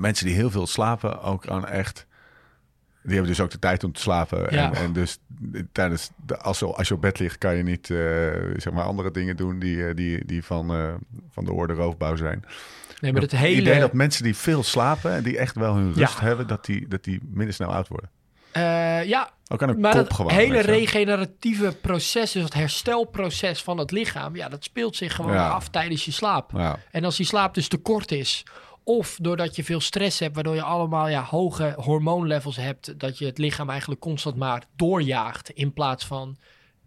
[0.00, 2.06] mensen die heel veel slapen ook aan echt...
[3.02, 4.54] Die hebben dus ook de tijd om te slapen.
[4.54, 4.72] Ja.
[4.72, 5.18] En, en dus
[5.72, 7.96] tijdens de, als, je, als je op bed ligt, kan je niet eh,
[8.56, 10.94] zeg maar andere dingen doen die, eh, die, die van, eh,
[11.30, 12.44] van de orde roofbouw zijn.
[13.00, 13.60] Nee, maar het Het hele...
[13.60, 16.00] idee dat mensen die veel slapen en die echt wel hun Ja.
[16.00, 18.10] rust hebben, dat die, dat die minder snel oud worden.
[18.52, 20.32] eh, ja, Ook aan een maar gewoon.
[20.32, 25.48] hele regeneratieve proces, dus het herstelproces van het lichaam, ja, dat speelt zich gewoon Ja.
[25.48, 26.50] af tijdens je slaap.
[26.54, 26.78] Ja.
[26.90, 28.42] En als die slaap dus te kort is,
[28.84, 33.26] of doordat je veel stress hebt, waardoor je allemaal ja, hoge hormoonlevels hebt, dat je
[33.26, 36.36] het lichaam eigenlijk constant maar doorjaagt in plaats van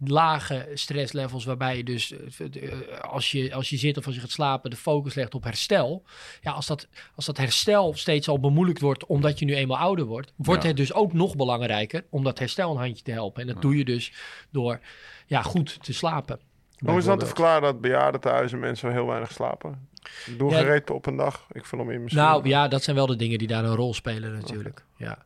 [0.04, 4.20] lage stresslevels, waarbij je dus eh, eh, als je, als je zit of als je
[4.20, 6.02] gaat slapen, de focus legt op herstel.
[6.40, 10.04] Ja, als dat, als dat herstel steeds al bemoeilijkt wordt omdat je nu eenmaal ouder
[10.04, 10.68] wordt, wordt Ja.
[10.68, 13.40] het dus ook nog belangrijker om dat herstel een handje te helpen.
[13.42, 14.12] En dat doe je dus
[14.50, 14.80] door
[15.26, 16.40] ja, goed te slapen.
[16.78, 19.88] Hoe is dan te verklaren dat bejaardentehuizen mensen heel weinig slapen?
[20.36, 20.58] Doe Ja.
[20.58, 21.46] gereed op een dag.
[21.52, 22.22] Ik vul hem in misschien.
[22.22, 24.84] Nou ja, dat zijn wel de dingen die daar een rol spelen natuurlijk.
[24.96, 25.18] Ja.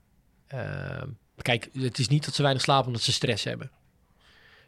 [0.47, 1.09] Ehm,
[1.43, 3.71] kijk, het is niet dat ze weinig slapen omdat ze stress hebben.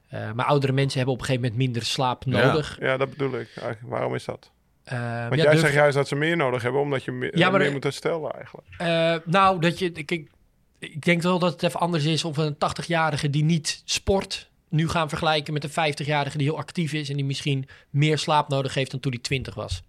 [0.09, 2.77] Eh, maar oudere mensen hebben op een gegeven moment minder slaap nodig.
[2.81, 3.49] Ja, dat bedoel ik.
[3.57, 4.51] Eigenlijk, waarom is dat?
[4.85, 7.39] Eh, Want ja, jij durf- zegt juist dat ze meer nodig hebben, omdat je meer,
[7.39, 8.67] Ja, maar meer de- moet herstellen eigenlijk.
[8.79, 9.91] Eh, nou, dat je.
[9.91, 10.31] Kijk,
[10.79, 14.51] ik denk wel dat het even anders is of we een 80-jarige die niet sport
[14.69, 18.49] nu gaan vergelijken met een 50-jarige die heel actief is en die misschien meer slaap
[18.49, 19.83] nodig heeft dan toen hij 20 was.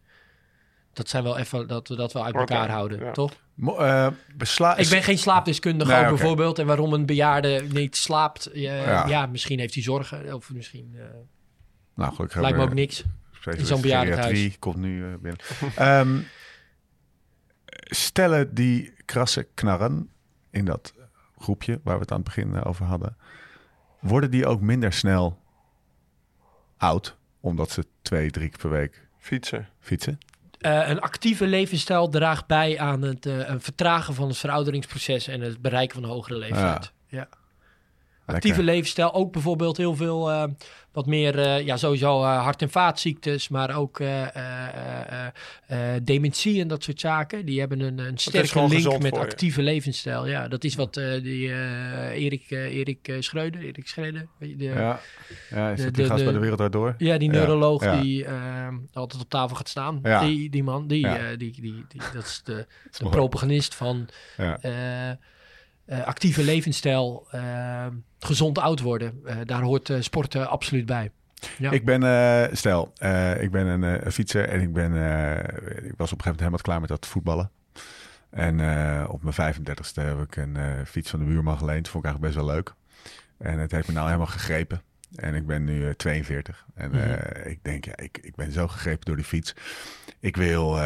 [0.97, 3.11] Dat zijn wel even dat we dat wel uit elkaar houden, ja.
[3.11, 3.31] toch?
[3.53, 6.59] Mo- eh, besla- Ik ben geen slaapdeskundige Nee, ook bijvoorbeeld.
[6.59, 8.45] En waarom een bejaarde niet slaapt.
[8.45, 9.07] eh, Ja.
[9.07, 9.25] ja.
[9.25, 10.33] misschien heeft hij zorgen.
[10.33, 11.03] Of misschien eh,
[11.95, 13.03] Nou, gelukkig lijkt me ook niks.
[13.45, 14.31] in zo'n bejaardentehuis.
[14.37, 15.39] Geriatrie komt nu binnen.
[15.75, 16.17] Ehm,
[17.85, 20.09] stellen die krasse knarren
[20.49, 20.93] in dat
[21.37, 23.17] groepje waar we het aan het begin over hadden,
[23.99, 25.39] worden die ook minder snel
[26.77, 29.67] oud omdat ze twee, drie keer per week Fietsen.
[29.79, 30.17] fietsen?
[30.67, 35.61] Eh, een actieve levensstijl draagt bij aan het eh, vertragen van het verouderingsproces en het
[35.61, 36.91] bereiken van een hogere leeftijd.
[37.07, 37.27] Ja.
[38.27, 38.73] Actieve Lekker.
[38.73, 40.43] levensstijl, ook bijvoorbeeld heel veel eh,
[40.91, 44.01] wat meer, eh, ja sowieso eh, hart- en vaatziektes, maar ook
[46.03, 47.45] dementie en dat soort zaken.
[47.45, 50.27] Die hebben een, een sterke link met actieve levensstijl.
[50.27, 51.49] Ja, dat is wat die
[52.13, 54.99] Erik, Erik Schreuder, Erik Schreuder, de, Ja,
[55.49, 56.95] ja is de- de- gast bij de- Wereld Door?
[56.97, 58.01] ja, die neuroloog ja.
[58.01, 58.25] die
[58.93, 59.99] altijd op tafel gaat staan.
[60.03, 60.19] Ja.
[60.25, 62.53] Die, die man, die, die, die, die, dat is de,
[62.91, 63.15] de mooi.
[63.15, 64.07] propaganist van
[65.87, 67.85] Eh, actieve levensstijl, eh,
[68.19, 69.21] gezond oud worden.
[69.25, 71.11] Eh, daar hoort sporten absoluut bij.
[71.57, 71.71] Ja.
[71.71, 72.01] Ik ben,
[72.57, 72.93] stel,
[73.39, 74.91] ik ben een, fietser en ik ben,
[75.83, 77.51] ik was op een gegeven moment helemaal klaar met dat voetballen.
[78.29, 78.59] En
[79.09, 81.87] op mijn 35ste heb ik een fiets van de buurman geleend.
[81.89, 82.73] Vond ik eigenlijk best wel leuk.
[83.37, 84.81] En het heeft me nou helemaal gegrepen.
[85.15, 86.65] En ik ben nu eh, 42.
[86.75, 87.47] En Mhm.
[87.49, 89.55] ik denk, ja, ik, ik ben zo gegrepen door die fiets.
[90.19, 90.79] Ik wil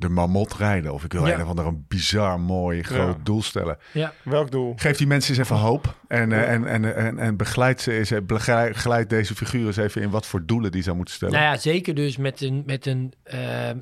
[0.00, 0.92] de mamot rijden.
[0.92, 1.34] Of ik wil Ja.
[1.34, 3.22] een of ander een bizar mooi groot Ja.
[3.24, 3.78] doel stellen.
[3.92, 4.12] ja.
[4.22, 4.72] Welk doel?
[4.76, 5.94] Geef die mensen eens even hoop.
[6.08, 10.02] En, eh, en, en, en, en begeleid, ze eens, begeleid begeleid deze figuren eens even
[10.02, 11.34] in wat voor doelen die ze moeten stellen.
[11.34, 13.38] Nou ja, zeker dus met, een, met, een, eh,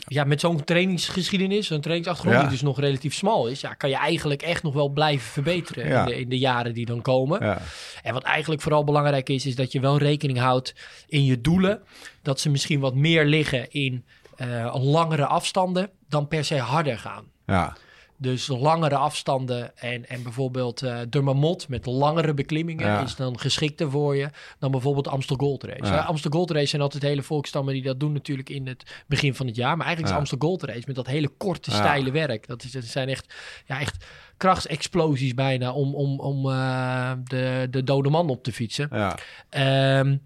[0.06, 2.48] ja, met zo'n trainingsgeschiedenis, zo'n trainingsachtergrond Ja.
[2.48, 5.86] die dus nog relatief smal is, ja, kan je eigenlijk echt nog wel blijven verbeteren
[5.88, 6.00] Ja.
[6.00, 7.44] in, de, in de jaren die dan komen.
[7.44, 7.58] Ja.
[8.02, 10.74] En wat eigenlijk vooral belangrijk is, is dat je wel rekening houdt
[11.08, 11.80] in je doelen.
[12.22, 14.04] Dat ze misschien wat meer liggen in
[14.36, 17.24] eh, langere afstanden dan per se harder gaan.
[17.46, 17.76] Ja.
[18.20, 23.00] Dus langere afstanden en, en bijvoorbeeld eh de Mamot met langere beklimmingen Ja.
[23.00, 25.84] is dan geschikter voor je dan bijvoorbeeld Amstel Gold Race.
[25.92, 25.98] Ja.
[25.98, 29.34] Eh, Amstel Gold Race zijn altijd hele volkstammen die dat doen natuurlijk in het begin
[29.34, 29.76] van het jaar.
[29.76, 30.22] Maar eigenlijk Ja.
[30.22, 32.46] is Amstel Gold Race met dat hele korte, steile werk.
[32.46, 33.34] Dat, is, dat zijn echt,
[33.66, 34.04] ja, echt
[34.36, 38.88] krachtsexplosies bijna om, om, om eh, de, de dode man op te fietsen.
[38.92, 39.16] ja.
[39.50, 40.16] Ehm,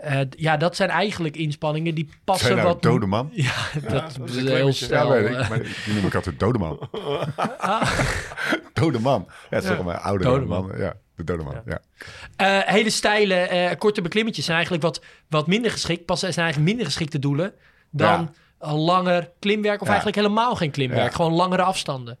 [0.00, 2.82] eh, ja, dat zijn eigenlijk inspanningen die passen Zijn nou wat...
[2.82, 3.30] dode man?
[3.48, 3.52] Ja,
[3.88, 5.14] dat, dat is een heel snel.
[5.14, 5.38] ja, weet ik.
[5.38, 6.78] eh, Maar die noem ik altijd dode man.
[7.58, 7.90] ah.
[8.72, 9.24] Dode man.
[9.28, 9.76] Ja, het is Ja.
[9.76, 10.66] toch een oude Dode man.
[10.66, 10.78] man.
[10.78, 11.54] Ja, de dode man.
[11.66, 11.80] Ja.
[12.36, 16.04] Eh, hele steile, eh, korte beklimmetjes zijn eigenlijk wat, wat minder geschikt.
[16.04, 17.52] Pas zijn eigenlijk minder geschikte doelen
[17.90, 19.80] dan een langer klimwerk.
[19.80, 19.92] Of Ja.
[19.92, 21.10] eigenlijk helemaal geen klimwerk.
[21.10, 21.16] Ja.
[21.16, 22.18] Gewoon langere afstanden.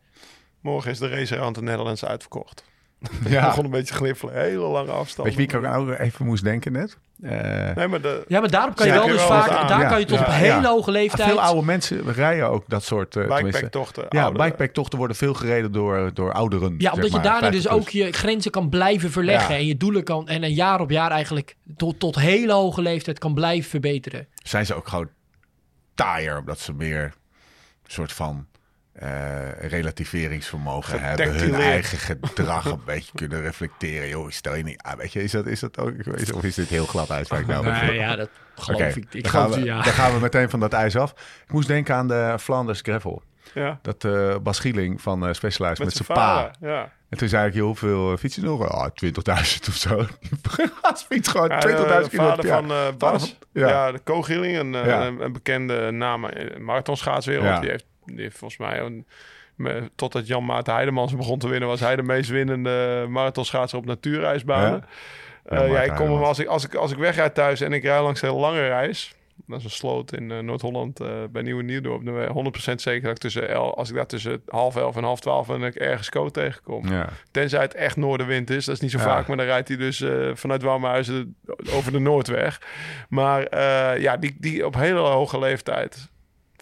[0.60, 2.64] Morgen is de race aan de Netherlands uitverkocht.
[3.24, 3.46] Ik Ja.
[3.46, 4.34] begon een beetje te gliffelen.
[4.34, 5.28] Hele lange afstand.
[5.28, 6.98] Weet je wie ik ook nou even moest denken net?
[7.22, 7.30] Eh,
[7.74, 9.68] Nee, maar de, Ja, maar daarop kan je wel dus vaak...
[9.68, 9.88] Daar Ja.
[9.88, 10.24] kan je tot Ja.
[10.24, 11.28] op hele hoge leeftijd...
[11.28, 13.16] veel oude mensen rijden ook dat soort...
[13.16, 14.04] eh tenminste- bikepacktochten.
[14.08, 16.74] Ja, bikepacktochten worden veel gereden door, door ouderen.
[16.78, 19.54] Ja, omdat zeg maar, je daarna dus 50 ook je grenzen kan blijven verleggen.
[19.54, 19.60] Ja.
[19.60, 20.28] En je doelen kan...
[20.28, 24.26] En een jaar op jaar eigenlijk tot, tot hele hoge leeftijd kan blijven verbeteren.
[24.42, 25.08] Zijn ze ook gewoon
[25.94, 27.12] taaier, omdat ze meer een
[27.92, 28.46] soort van
[29.00, 31.34] eh, relativeringsvermogen hebben.
[31.38, 34.08] Hun eigen gedrag een beetje kunnen reflecteren.
[34.08, 34.96] Joh, stel je niet aan.
[34.96, 35.92] Weet je, is dat, is dat ook...
[36.34, 37.64] Of is dit heel glad uitspraak nou?
[37.70, 39.06] Nee, ja, dat geloof ik.
[39.10, 39.82] Ik dan, gaan geloof, we, ja.
[39.82, 41.10] dan gaan we meteen van dat ijs af.
[41.46, 43.22] Ik moest denken aan de Flanders Gravel.
[43.54, 46.50] Ja, Dat eh Bas Gieling van eh Specialized met, met zijn pa.
[46.60, 46.92] Ja.
[47.08, 48.68] En toen zei ik, joh, hoeveel fietsen nog?
[48.68, 49.10] Ah, 20.000
[49.68, 50.06] of zo.
[50.82, 52.10] Gast fiets gewoon 20.000 Ja, de, kilometer.
[52.10, 52.54] de vader ja.
[52.54, 53.36] van eh, Bas.
[53.52, 53.68] ja.
[53.68, 53.92] ja.
[53.92, 55.06] de Ko Gilling, een, eh, Ja.
[55.06, 57.46] een, een bekende naam in de marathonschaatswereld.
[57.46, 57.60] Ja.
[57.60, 58.80] Die, heeft, die heeft volgens mij...
[58.80, 59.06] Een,
[59.54, 61.68] me- Totdat Jan Maarten Heidemans begon te winnen...
[61.68, 64.84] was hij de meest winnende marathonschaatser op natuurreisbanen.
[65.50, 65.56] Ja?
[65.56, 67.82] Eh, Ja, ik kom hem als ik, als, ik, als ik wegrijd thuis en ik
[67.82, 69.14] rij langs een hele lange reis...
[69.46, 72.04] Dat is een sloot in eh, Noord-Holland eh, bij Nieuwe Nieuwdorp.
[72.04, 74.96] Dan ben ik 100% zeker dat ik tussen el, als ik daar tussen half elf
[74.96, 76.88] en half twaalf en ik ergens Co tegenkom.
[76.88, 77.08] Ja.
[77.30, 78.64] Tenzij het echt noordenwind is.
[78.64, 79.04] Dat is niet zo Ja.
[79.04, 81.36] vaak, maar dan rijdt hij dus vanuit Warmhuizen
[81.72, 82.60] over de Noordweg.
[83.08, 83.58] Maar
[84.00, 86.08] ja, die, die op hele hoge leeftijd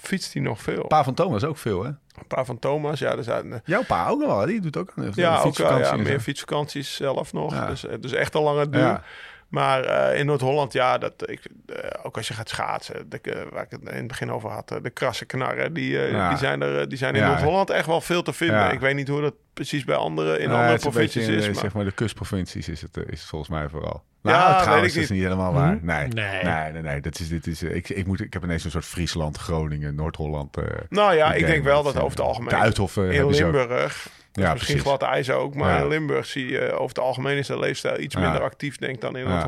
[0.08, 0.86] fietst hij nog veel.
[0.86, 1.88] Pa van Thomas ook veel, hè?
[1.88, 3.60] Een paar van Thomas, ja, er zijn...
[3.64, 4.46] Jouw pa ook wel.
[4.46, 7.52] Die doet ook de Ja, ook meer fietsvakanties zelf nog.
[7.54, 7.66] Ja.
[7.66, 8.80] Dus, eh, dus echt een lange duur.
[8.80, 9.02] Ja.
[9.48, 13.42] Maar eh, in Noord-Holland, ja, dat, ik, eh, ook als je gaat schaatsen, de, eh,
[13.52, 16.28] waar ik het in het begin over had, eh, de krasse knarren, die, eh, Ja.
[16.28, 17.28] die zijn er, eh, die zijn in Ja.
[17.28, 18.56] Noord-Holland echt wel veel te vinden.
[18.58, 18.70] Ja.
[18.70, 21.40] Ik weet niet hoe dat precies bij andere, in andere een provincies in, is.
[21.46, 24.02] eh, Maar, Zeg maar de kustprovincies is het, eh, is het volgens mij vooral.
[24.22, 25.18] Nou, Ja, weet trouwens, ik dat is niet.
[25.18, 25.72] niet helemaal waar.
[25.78, 25.84] Hm?
[25.86, 26.06] Nee.
[26.08, 26.42] Nee.
[26.44, 27.00] Nee, nee, nee.
[27.00, 29.94] Dat is, dit is, eh, ik, ik, moet, ik heb ineens een soort Friesland, Groningen,
[29.94, 30.56] Noord-Holland.
[30.56, 32.48] eh, Nou ja, ik denk wel dat eh, over het algemeen...
[32.48, 33.52] De Uithoffen in hebben ze ook.
[33.54, 34.82] Limburg, Ja, misschien precies.
[34.82, 35.80] glad ijs ook, maar Ja.
[35.80, 38.20] in Limburg zie je over het algemeen is de leefstijl iets Ja.
[38.20, 39.40] minder actief denk ik dan in Ja.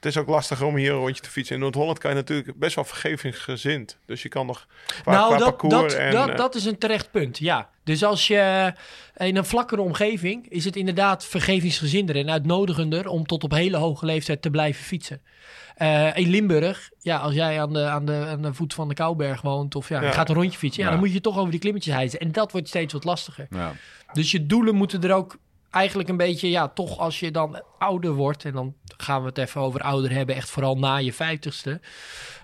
[0.00, 1.54] Het is ook lastiger om hier een rondje te fietsen.
[1.54, 3.98] In Noord-Holland kan je natuurlijk best wel vergevingsgezind.
[4.06, 4.66] Dus je kan nog
[5.02, 6.12] qua, nou, qua dat, parcours dat, en...
[6.12, 7.68] dat, eh, dat is een terecht punt, ja.
[7.84, 8.72] Dus als je
[9.16, 14.06] in een vlakkere omgeving is het inderdaad vergevingsgezinder en uitnodigender om tot op hele hoge
[14.06, 15.22] leeftijd te blijven fietsen.
[15.74, 18.94] Eh, in Limburg, ja, als jij aan de, aan, de, aan de voet van de
[18.94, 20.12] Kouberg woont of ja, je Ja.
[20.12, 20.94] gaat een rondje fietsen, ja, Ja.
[20.94, 22.20] dan moet je toch over die klimmetjes hijsen.
[22.20, 23.46] En dat wordt steeds wat lastiger.
[23.50, 23.72] Ja.
[24.12, 25.36] Dus je doelen moeten er ook
[25.70, 29.38] eigenlijk een beetje, ja, toch als je dan ouder wordt, en dan gaan we het
[29.38, 31.80] even over ouder hebben, echt vooral na je vijftigste,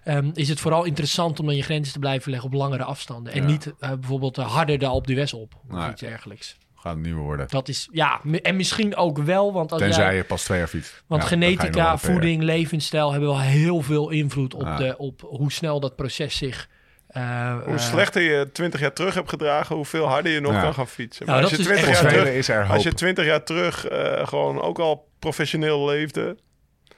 [0.04, 3.32] ehm, is het vooral interessant om dan je grenzen te blijven leggen op langere afstanden.
[3.32, 3.46] En Ja.
[3.48, 5.90] niet eh, bijvoorbeeld uh, harder de Alpe d'Huez op, of Nee.
[5.90, 6.56] iets dergelijks.
[6.74, 7.46] Gaat het niet meer worden.
[7.48, 10.16] Dat is, ja, en misschien ook wel, want als Tenzij jij...
[10.16, 11.02] je pas twee jaar fietst.
[11.06, 14.76] Want Ja, genetica, voeding, levensstijl hebben wel heel veel invloed op, Ja.
[14.76, 16.68] de, op hoe snel dat proces zich...
[17.16, 20.60] eh, Hoe eh, slechter je 20 jaar terug hebt gedragen, hoeveel harder je nog Ja.
[20.60, 21.26] kan gaan fietsen.
[21.26, 22.74] Nou, Maar dat als je is 20 echt Voor jaar terug, is er hoop.
[22.74, 26.36] als je 20 jaar terug eh, gewoon ook al professioneel leefde,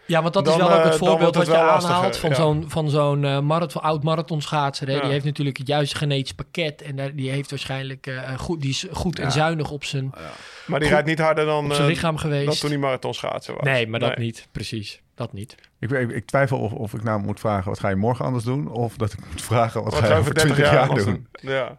[0.06, 2.34] Ja, want dat Dan, is wel ook het voorbeeld wat je aanhaalt van ja.
[2.36, 4.90] zo'n van zo'n eh, marathon, oud marathonschaatser.
[4.90, 5.00] Ja.
[5.00, 8.70] Die heeft natuurlijk het juiste genetisch pakket en daar, die heeft waarschijnlijk eh, goed, die
[8.70, 10.28] is goed en zuinig op zijn, maar
[10.66, 10.88] die Goed.
[10.88, 12.60] rijdt niet harder dan, zijn lichaam dan geweest.
[12.60, 13.62] toen die marathon schaatsen was.
[13.62, 14.48] nee, maar dat niet.
[14.52, 15.54] Precies, dat niet.
[15.78, 18.44] Ik, ik, ik twijfel of, of ik nou moet vragen, wat ga je morgen anders
[18.44, 18.70] doen?
[18.70, 21.28] Of dat ik moet vragen, wat, Wat ga je over over 30 20 jaar, doen?
[21.30, 21.78] Ja.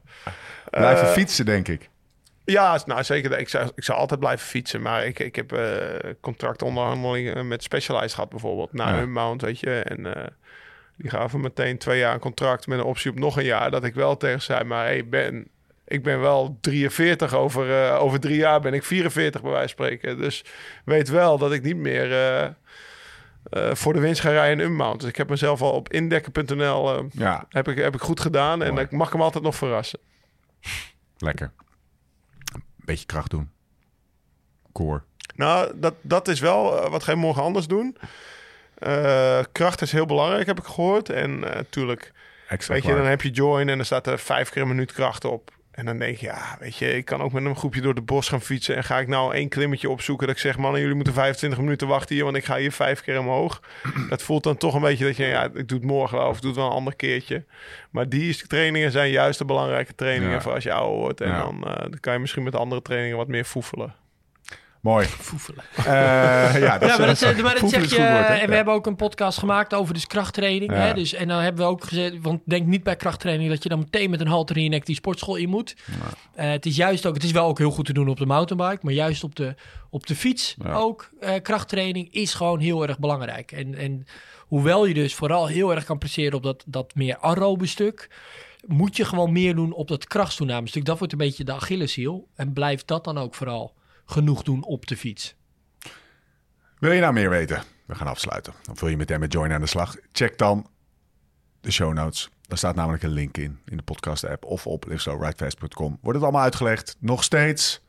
[0.70, 1.90] Blijven Eh, fietsen, denk ik.
[2.46, 3.40] Ja, nou zeker.
[3.40, 4.82] Ik zou, ik zou altijd blijven fietsen.
[4.82, 8.74] Maar ik, ik heb eh contractonderhandelingen met Specialized gehad bijvoorbeeld.
[8.74, 8.96] Na Ja.
[8.98, 9.72] hun mount, weet je.
[9.80, 10.28] En eh,
[10.96, 13.72] die gaven meteen twee jaar een contract met een optie op nog een jaar.
[13.72, 15.48] Dat ik wel tegen zei, maar hey Ben,
[15.88, 17.34] ik ben wel 43.
[17.34, 20.18] Over, eh, over drie jaar ben ik 44 bij wijze van spreken.
[20.18, 20.46] Dus
[20.86, 22.12] weet wel dat ik niet meer...
[23.50, 25.00] eh, voor de winst ga rijden in Unmount.
[25.00, 28.64] Dus ik heb mezelf al op indekken.nl eh, Ja, heb, ik, heb ik goed gedaan.
[28.64, 30.00] En ik mag hem altijd nog verrassen.
[31.18, 31.52] lekker.
[32.76, 33.50] Beetje kracht doen.
[34.72, 35.02] Core.
[35.36, 37.98] Nou, dat, dat is wel eh, wat ga je morgen anders doen.
[39.52, 41.10] Kracht is heel belangrijk, heb ik gehoord.
[41.10, 42.14] En natuurlijk,
[42.68, 45.26] weet je, dan heb je join en dan staat er vijf keer een minuut kracht
[45.26, 45.52] op.
[45.80, 48.02] En dan denk je, ja, weet je, ik kan ook met een groepje door de
[48.02, 48.76] bos gaan fietsen.
[48.76, 51.88] En ga ik nou één klimmetje opzoeken dat ik zeg, man, jullie moeten 25 minuten
[51.88, 53.62] wachten hier, want ik ga hier vijf keer omhoog.
[54.10, 56.36] Dat voelt dan toch een beetje dat je, ja, ik doe het morgen wel of
[56.36, 57.44] ik doe het wel een ander keertje.
[57.90, 60.42] Maar die trainingen zijn juist de belangrijke trainingen Ja.
[60.42, 61.22] voor als je ouder wordt.
[61.22, 61.38] En Ja.
[61.42, 63.94] dan, eh, dan kan je misschien met andere trainingen wat meer foefelen.
[64.82, 65.06] Mooi.
[65.06, 65.64] Foefelen.
[65.76, 67.96] Eh, ja, dat ja, is- maar dat, zeg- maar dat zeg is je.
[67.98, 68.56] woord, en we Ja.
[68.56, 70.72] hebben ook een podcast gemaakt over dus krachttraining.
[70.72, 70.78] Ja.
[70.78, 70.94] Hè?
[70.94, 73.80] Dus, en dan hebben we ook gezegd, want denk niet bij krachttraining dat je dan
[73.80, 75.76] meteen met een halter in je nek die sportschool in moet.
[76.36, 78.26] Eh, het is juist ook, het is wel ook heel goed te doen op de
[78.26, 79.56] mountainbike, maar juist op de,
[79.90, 81.10] op de fiets ook.
[81.20, 83.52] eh, krachttraining is gewoon heel erg belangrijk.
[83.52, 84.06] En, en
[84.40, 88.10] hoewel je dus vooral heel erg kan presteren op dat, dat meer aerobe stuk,
[88.68, 90.86] moet je gewoon meer doen op dat krachtstoename stuk.
[90.86, 92.28] Dat wordt een beetje de Achilleshiel.
[92.36, 93.78] En blijf dat dan ook vooral
[94.12, 95.36] genoeg doen op de fiets.
[96.80, 97.64] Wil je nou meer weten?
[97.86, 98.54] We gaan afsluiten.
[98.72, 99.96] Of wil je meteen met Join aan de slag?
[100.12, 100.68] Check dan
[101.62, 102.30] de show notes.
[102.42, 105.98] Daar staat namelijk een link in, in de podcast app of op liveslowridefast.com.
[106.02, 106.96] Wordt het allemaal uitgelegd?
[107.00, 107.82] Nog steeds.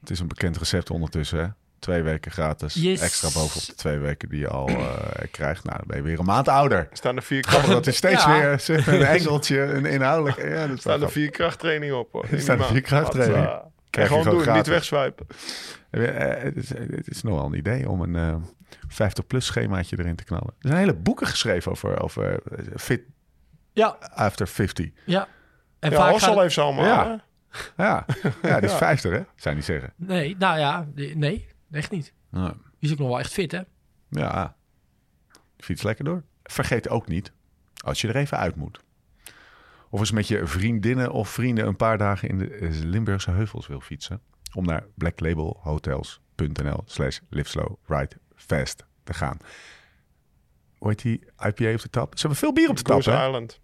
[0.00, 1.46] Het is een bekend recept ondertussen, hè?
[1.78, 2.74] Twee weken gratis.
[2.74, 3.00] Yes.
[3.00, 4.86] Extra bovenop de twee weken die je al eh,
[5.30, 5.64] krijgt.
[5.64, 6.78] Nou, dan ben je weer een maand ouder.
[6.78, 8.40] Er staan er vier kracht, dat is steeds Ja.
[8.40, 10.48] weer een engeltje, een inhoudelijk.
[10.48, 12.12] Ja, dat staan er vier krachttrainingen op.
[12.12, 12.26] Hoor.
[12.30, 13.62] Er staan er vier krachttrainingen.
[14.02, 15.26] Eh, Krijg gewoon gewoon doen, niet wegswipen.
[15.90, 18.36] Eh, Het is, het is nog wel een idee om een eh
[18.88, 20.46] 50-plus schemaatje erin te knallen.
[20.46, 23.02] Er zijn hele boeken geschreven over, over eh, fit
[23.72, 24.90] Ja, after 50.
[25.04, 25.28] ja.
[25.78, 26.84] En Ja, vaak Hossel gaat- heeft ze allemaal.
[26.84, 27.24] Ja.
[27.76, 28.04] Ja,
[28.42, 29.16] ja die is 50 hè?
[29.18, 29.92] Zou je niet zeggen.
[29.96, 32.12] Nee, nou ja, nee, echt niet.
[32.32, 32.48] Ja.
[32.48, 33.60] Die is ook nog wel echt fit, hè?
[34.08, 34.56] Ja,
[35.58, 36.22] fiets lekker door.
[36.42, 37.32] Vergeet ook niet,
[37.84, 38.80] als je er even uit moet.
[39.90, 43.66] Of eens met je vriendinnen of vrienden een paar dagen in de eh, Limburgse heuvels
[43.66, 44.20] wil fietsen.
[44.54, 49.38] Om naar blacklabelhotels.nl slash live slow ride fast te gaan.
[50.78, 52.12] Hoe heet die IPA op de tap?
[52.12, 53.26] Ze hebben veel bier op de tap, Goose hè?
[53.26, 53.60] Island.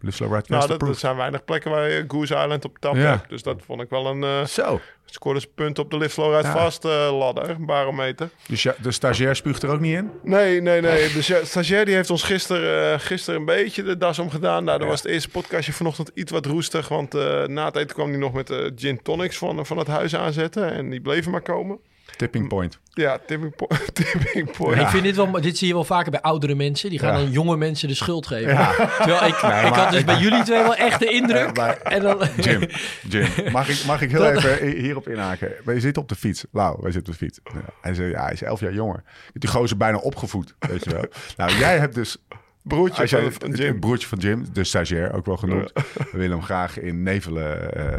[0.00, 2.94] Live slow ride Nou, dat, dat zijn weinig plekken waar je Goose Island op tap
[2.94, 3.00] Ja.
[3.00, 3.28] hebt.
[3.28, 4.22] Dus dat vond ik wel een...
[4.24, 4.80] eh Zo.
[5.06, 6.54] scoorde ze punt op de Lift Slow Ride Ja.
[6.54, 8.28] Fast eh, ladder, barometer.
[8.48, 10.10] Dus ja, de stagiair spuugt er ook niet in?
[10.22, 11.12] Nee, nee, nee.
[11.12, 14.64] De sta- stagiair die heeft ons gisteren, eh, gisteren een beetje de das omgedaan.
[14.64, 14.92] Nou, dat Ja.
[14.92, 16.88] was het eerste podcastje vanochtend iets wat roestig.
[16.88, 17.12] Want
[17.46, 20.72] na het eten kwam hij nog met de gin tonics van, van het huis aanzetten.
[20.72, 21.78] En die bleven maar komen.
[22.16, 22.78] Tipping point.
[22.92, 24.80] Ja, tipping, po tipping point.
[24.80, 26.90] Ik vind dit wel, dit zie je wel vaker bij oudere mensen.
[26.90, 27.24] Die gaan Ja.
[27.26, 28.52] aan jonge mensen de schuld geven.
[28.52, 28.72] Ja.
[28.74, 31.46] Terwijl ik, Nee, ik maar- had dus bij jullie twee wel echt de indruk.
[31.46, 32.68] Ja, maar- en dan, Jim,
[33.08, 35.52] Jim, mag ik, mag ik heel Dat- even hierop inhaken?
[35.64, 36.44] Wij zitten op de fiets.
[36.52, 37.40] Lau, wij zitten op de fiets.
[37.44, 38.96] Ja, hij zei, ja, hij is elf jaar jonger.
[39.06, 41.04] Ik heb die gozer bijna opgevoed, weet je wel.
[41.36, 42.16] Nou, jij hebt dus...
[42.62, 43.80] Broertje jij, van, Jim.
[43.80, 45.72] Broertje van Jim, de stagiair, ook wel genoemd.
[45.94, 47.98] We willen hem graag in nevelen eh,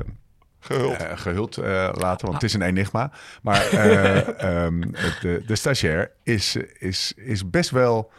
[0.62, 0.98] Gehuld.
[0.98, 3.12] eh, gehuld eh, laten, want het is een enigma.
[3.42, 4.18] Maar eh,
[4.66, 8.12] ehm, het- de, de stagiair is, is, is best wel...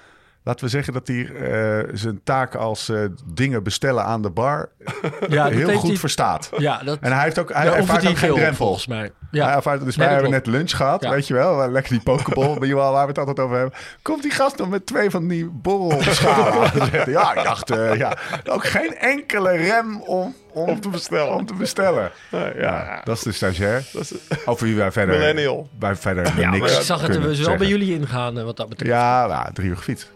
[0.45, 2.99] Laten we zeggen dat hij eh, zijn taak als eh,
[3.34, 4.68] dingen bestellen aan de bar
[5.28, 6.51] ja, heel goed hij- verstaat.
[6.57, 8.55] Ja, dat, En hij heeft ook, hij ervaart hij ook geen drempel.
[8.66, 9.12] volgens mij.
[9.30, 9.49] Ja.
[9.49, 10.47] Ja, ervaart, dus Nee, wij dat hebben klopt.
[10.47, 11.11] net lunch gehad, Ja.
[11.11, 11.70] weet je wel.
[11.70, 13.78] Lekker die pokeball, weet je wel, waar we het altijd over hebben.
[14.03, 16.70] Komt die gast nog met twee van die borrelschalen.
[17.11, 18.16] Ja, ik dacht, eh, ja,
[18.51, 21.34] ook geen enkele rem om, om, te bestellen.
[21.34, 22.11] Om te bestellen.
[22.30, 23.82] Ja, Ja, dat is de stagiair.
[23.93, 24.12] dat is,
[24.45, 25.68] Over wie wij verder, Millennial.
[25.78, 28.57] wij verder Ja, niks maar ik zag het er wel bij jullie ingaan eh, wat
[28.57, 28.90] dat betreft.
[28.93, 30.11] Ja, ja, drie uur gefietst.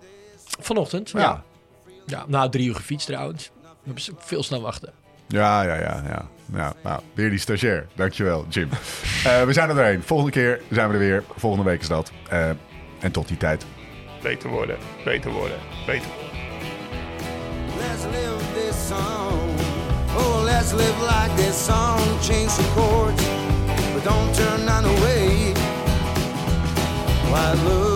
[0.59, 1.18] Vanochtend, Ja.
[1.20, 1.42] ja.
[2.07, 2.24] ja.
[2.28, 3.50] nou, drie uur gefietst trouwens.
[3.62, 4.92] We hebben ze veel snel wachten.
[5.28, 6.28] Ja, ja, ja, ja.
[6.54, 7.86] ja nou, weer die stagiair.
[7.94, 8.68] Dankjewel, Jim.
[9.24, 10.02] Eh, we zijn er doorheen.
[10.02, 11.24] Volgende keer zijn we er weer.
[11.36, 12.11] Volgende week is dat.
[12.28, 12.48] Eh,
[13.00, 13.64] en tot die tijd.
[14.22, 16.34] beter worden, beter worden, beter worden.
[17.78, 19.40] Let's live this song.
[20.16, 22.00] Oh, let's live like this song.
[22.22, 23.22] Change the chords,
[23.94, 25.52] but don't turn away.
[27.30, 27.95] Why looking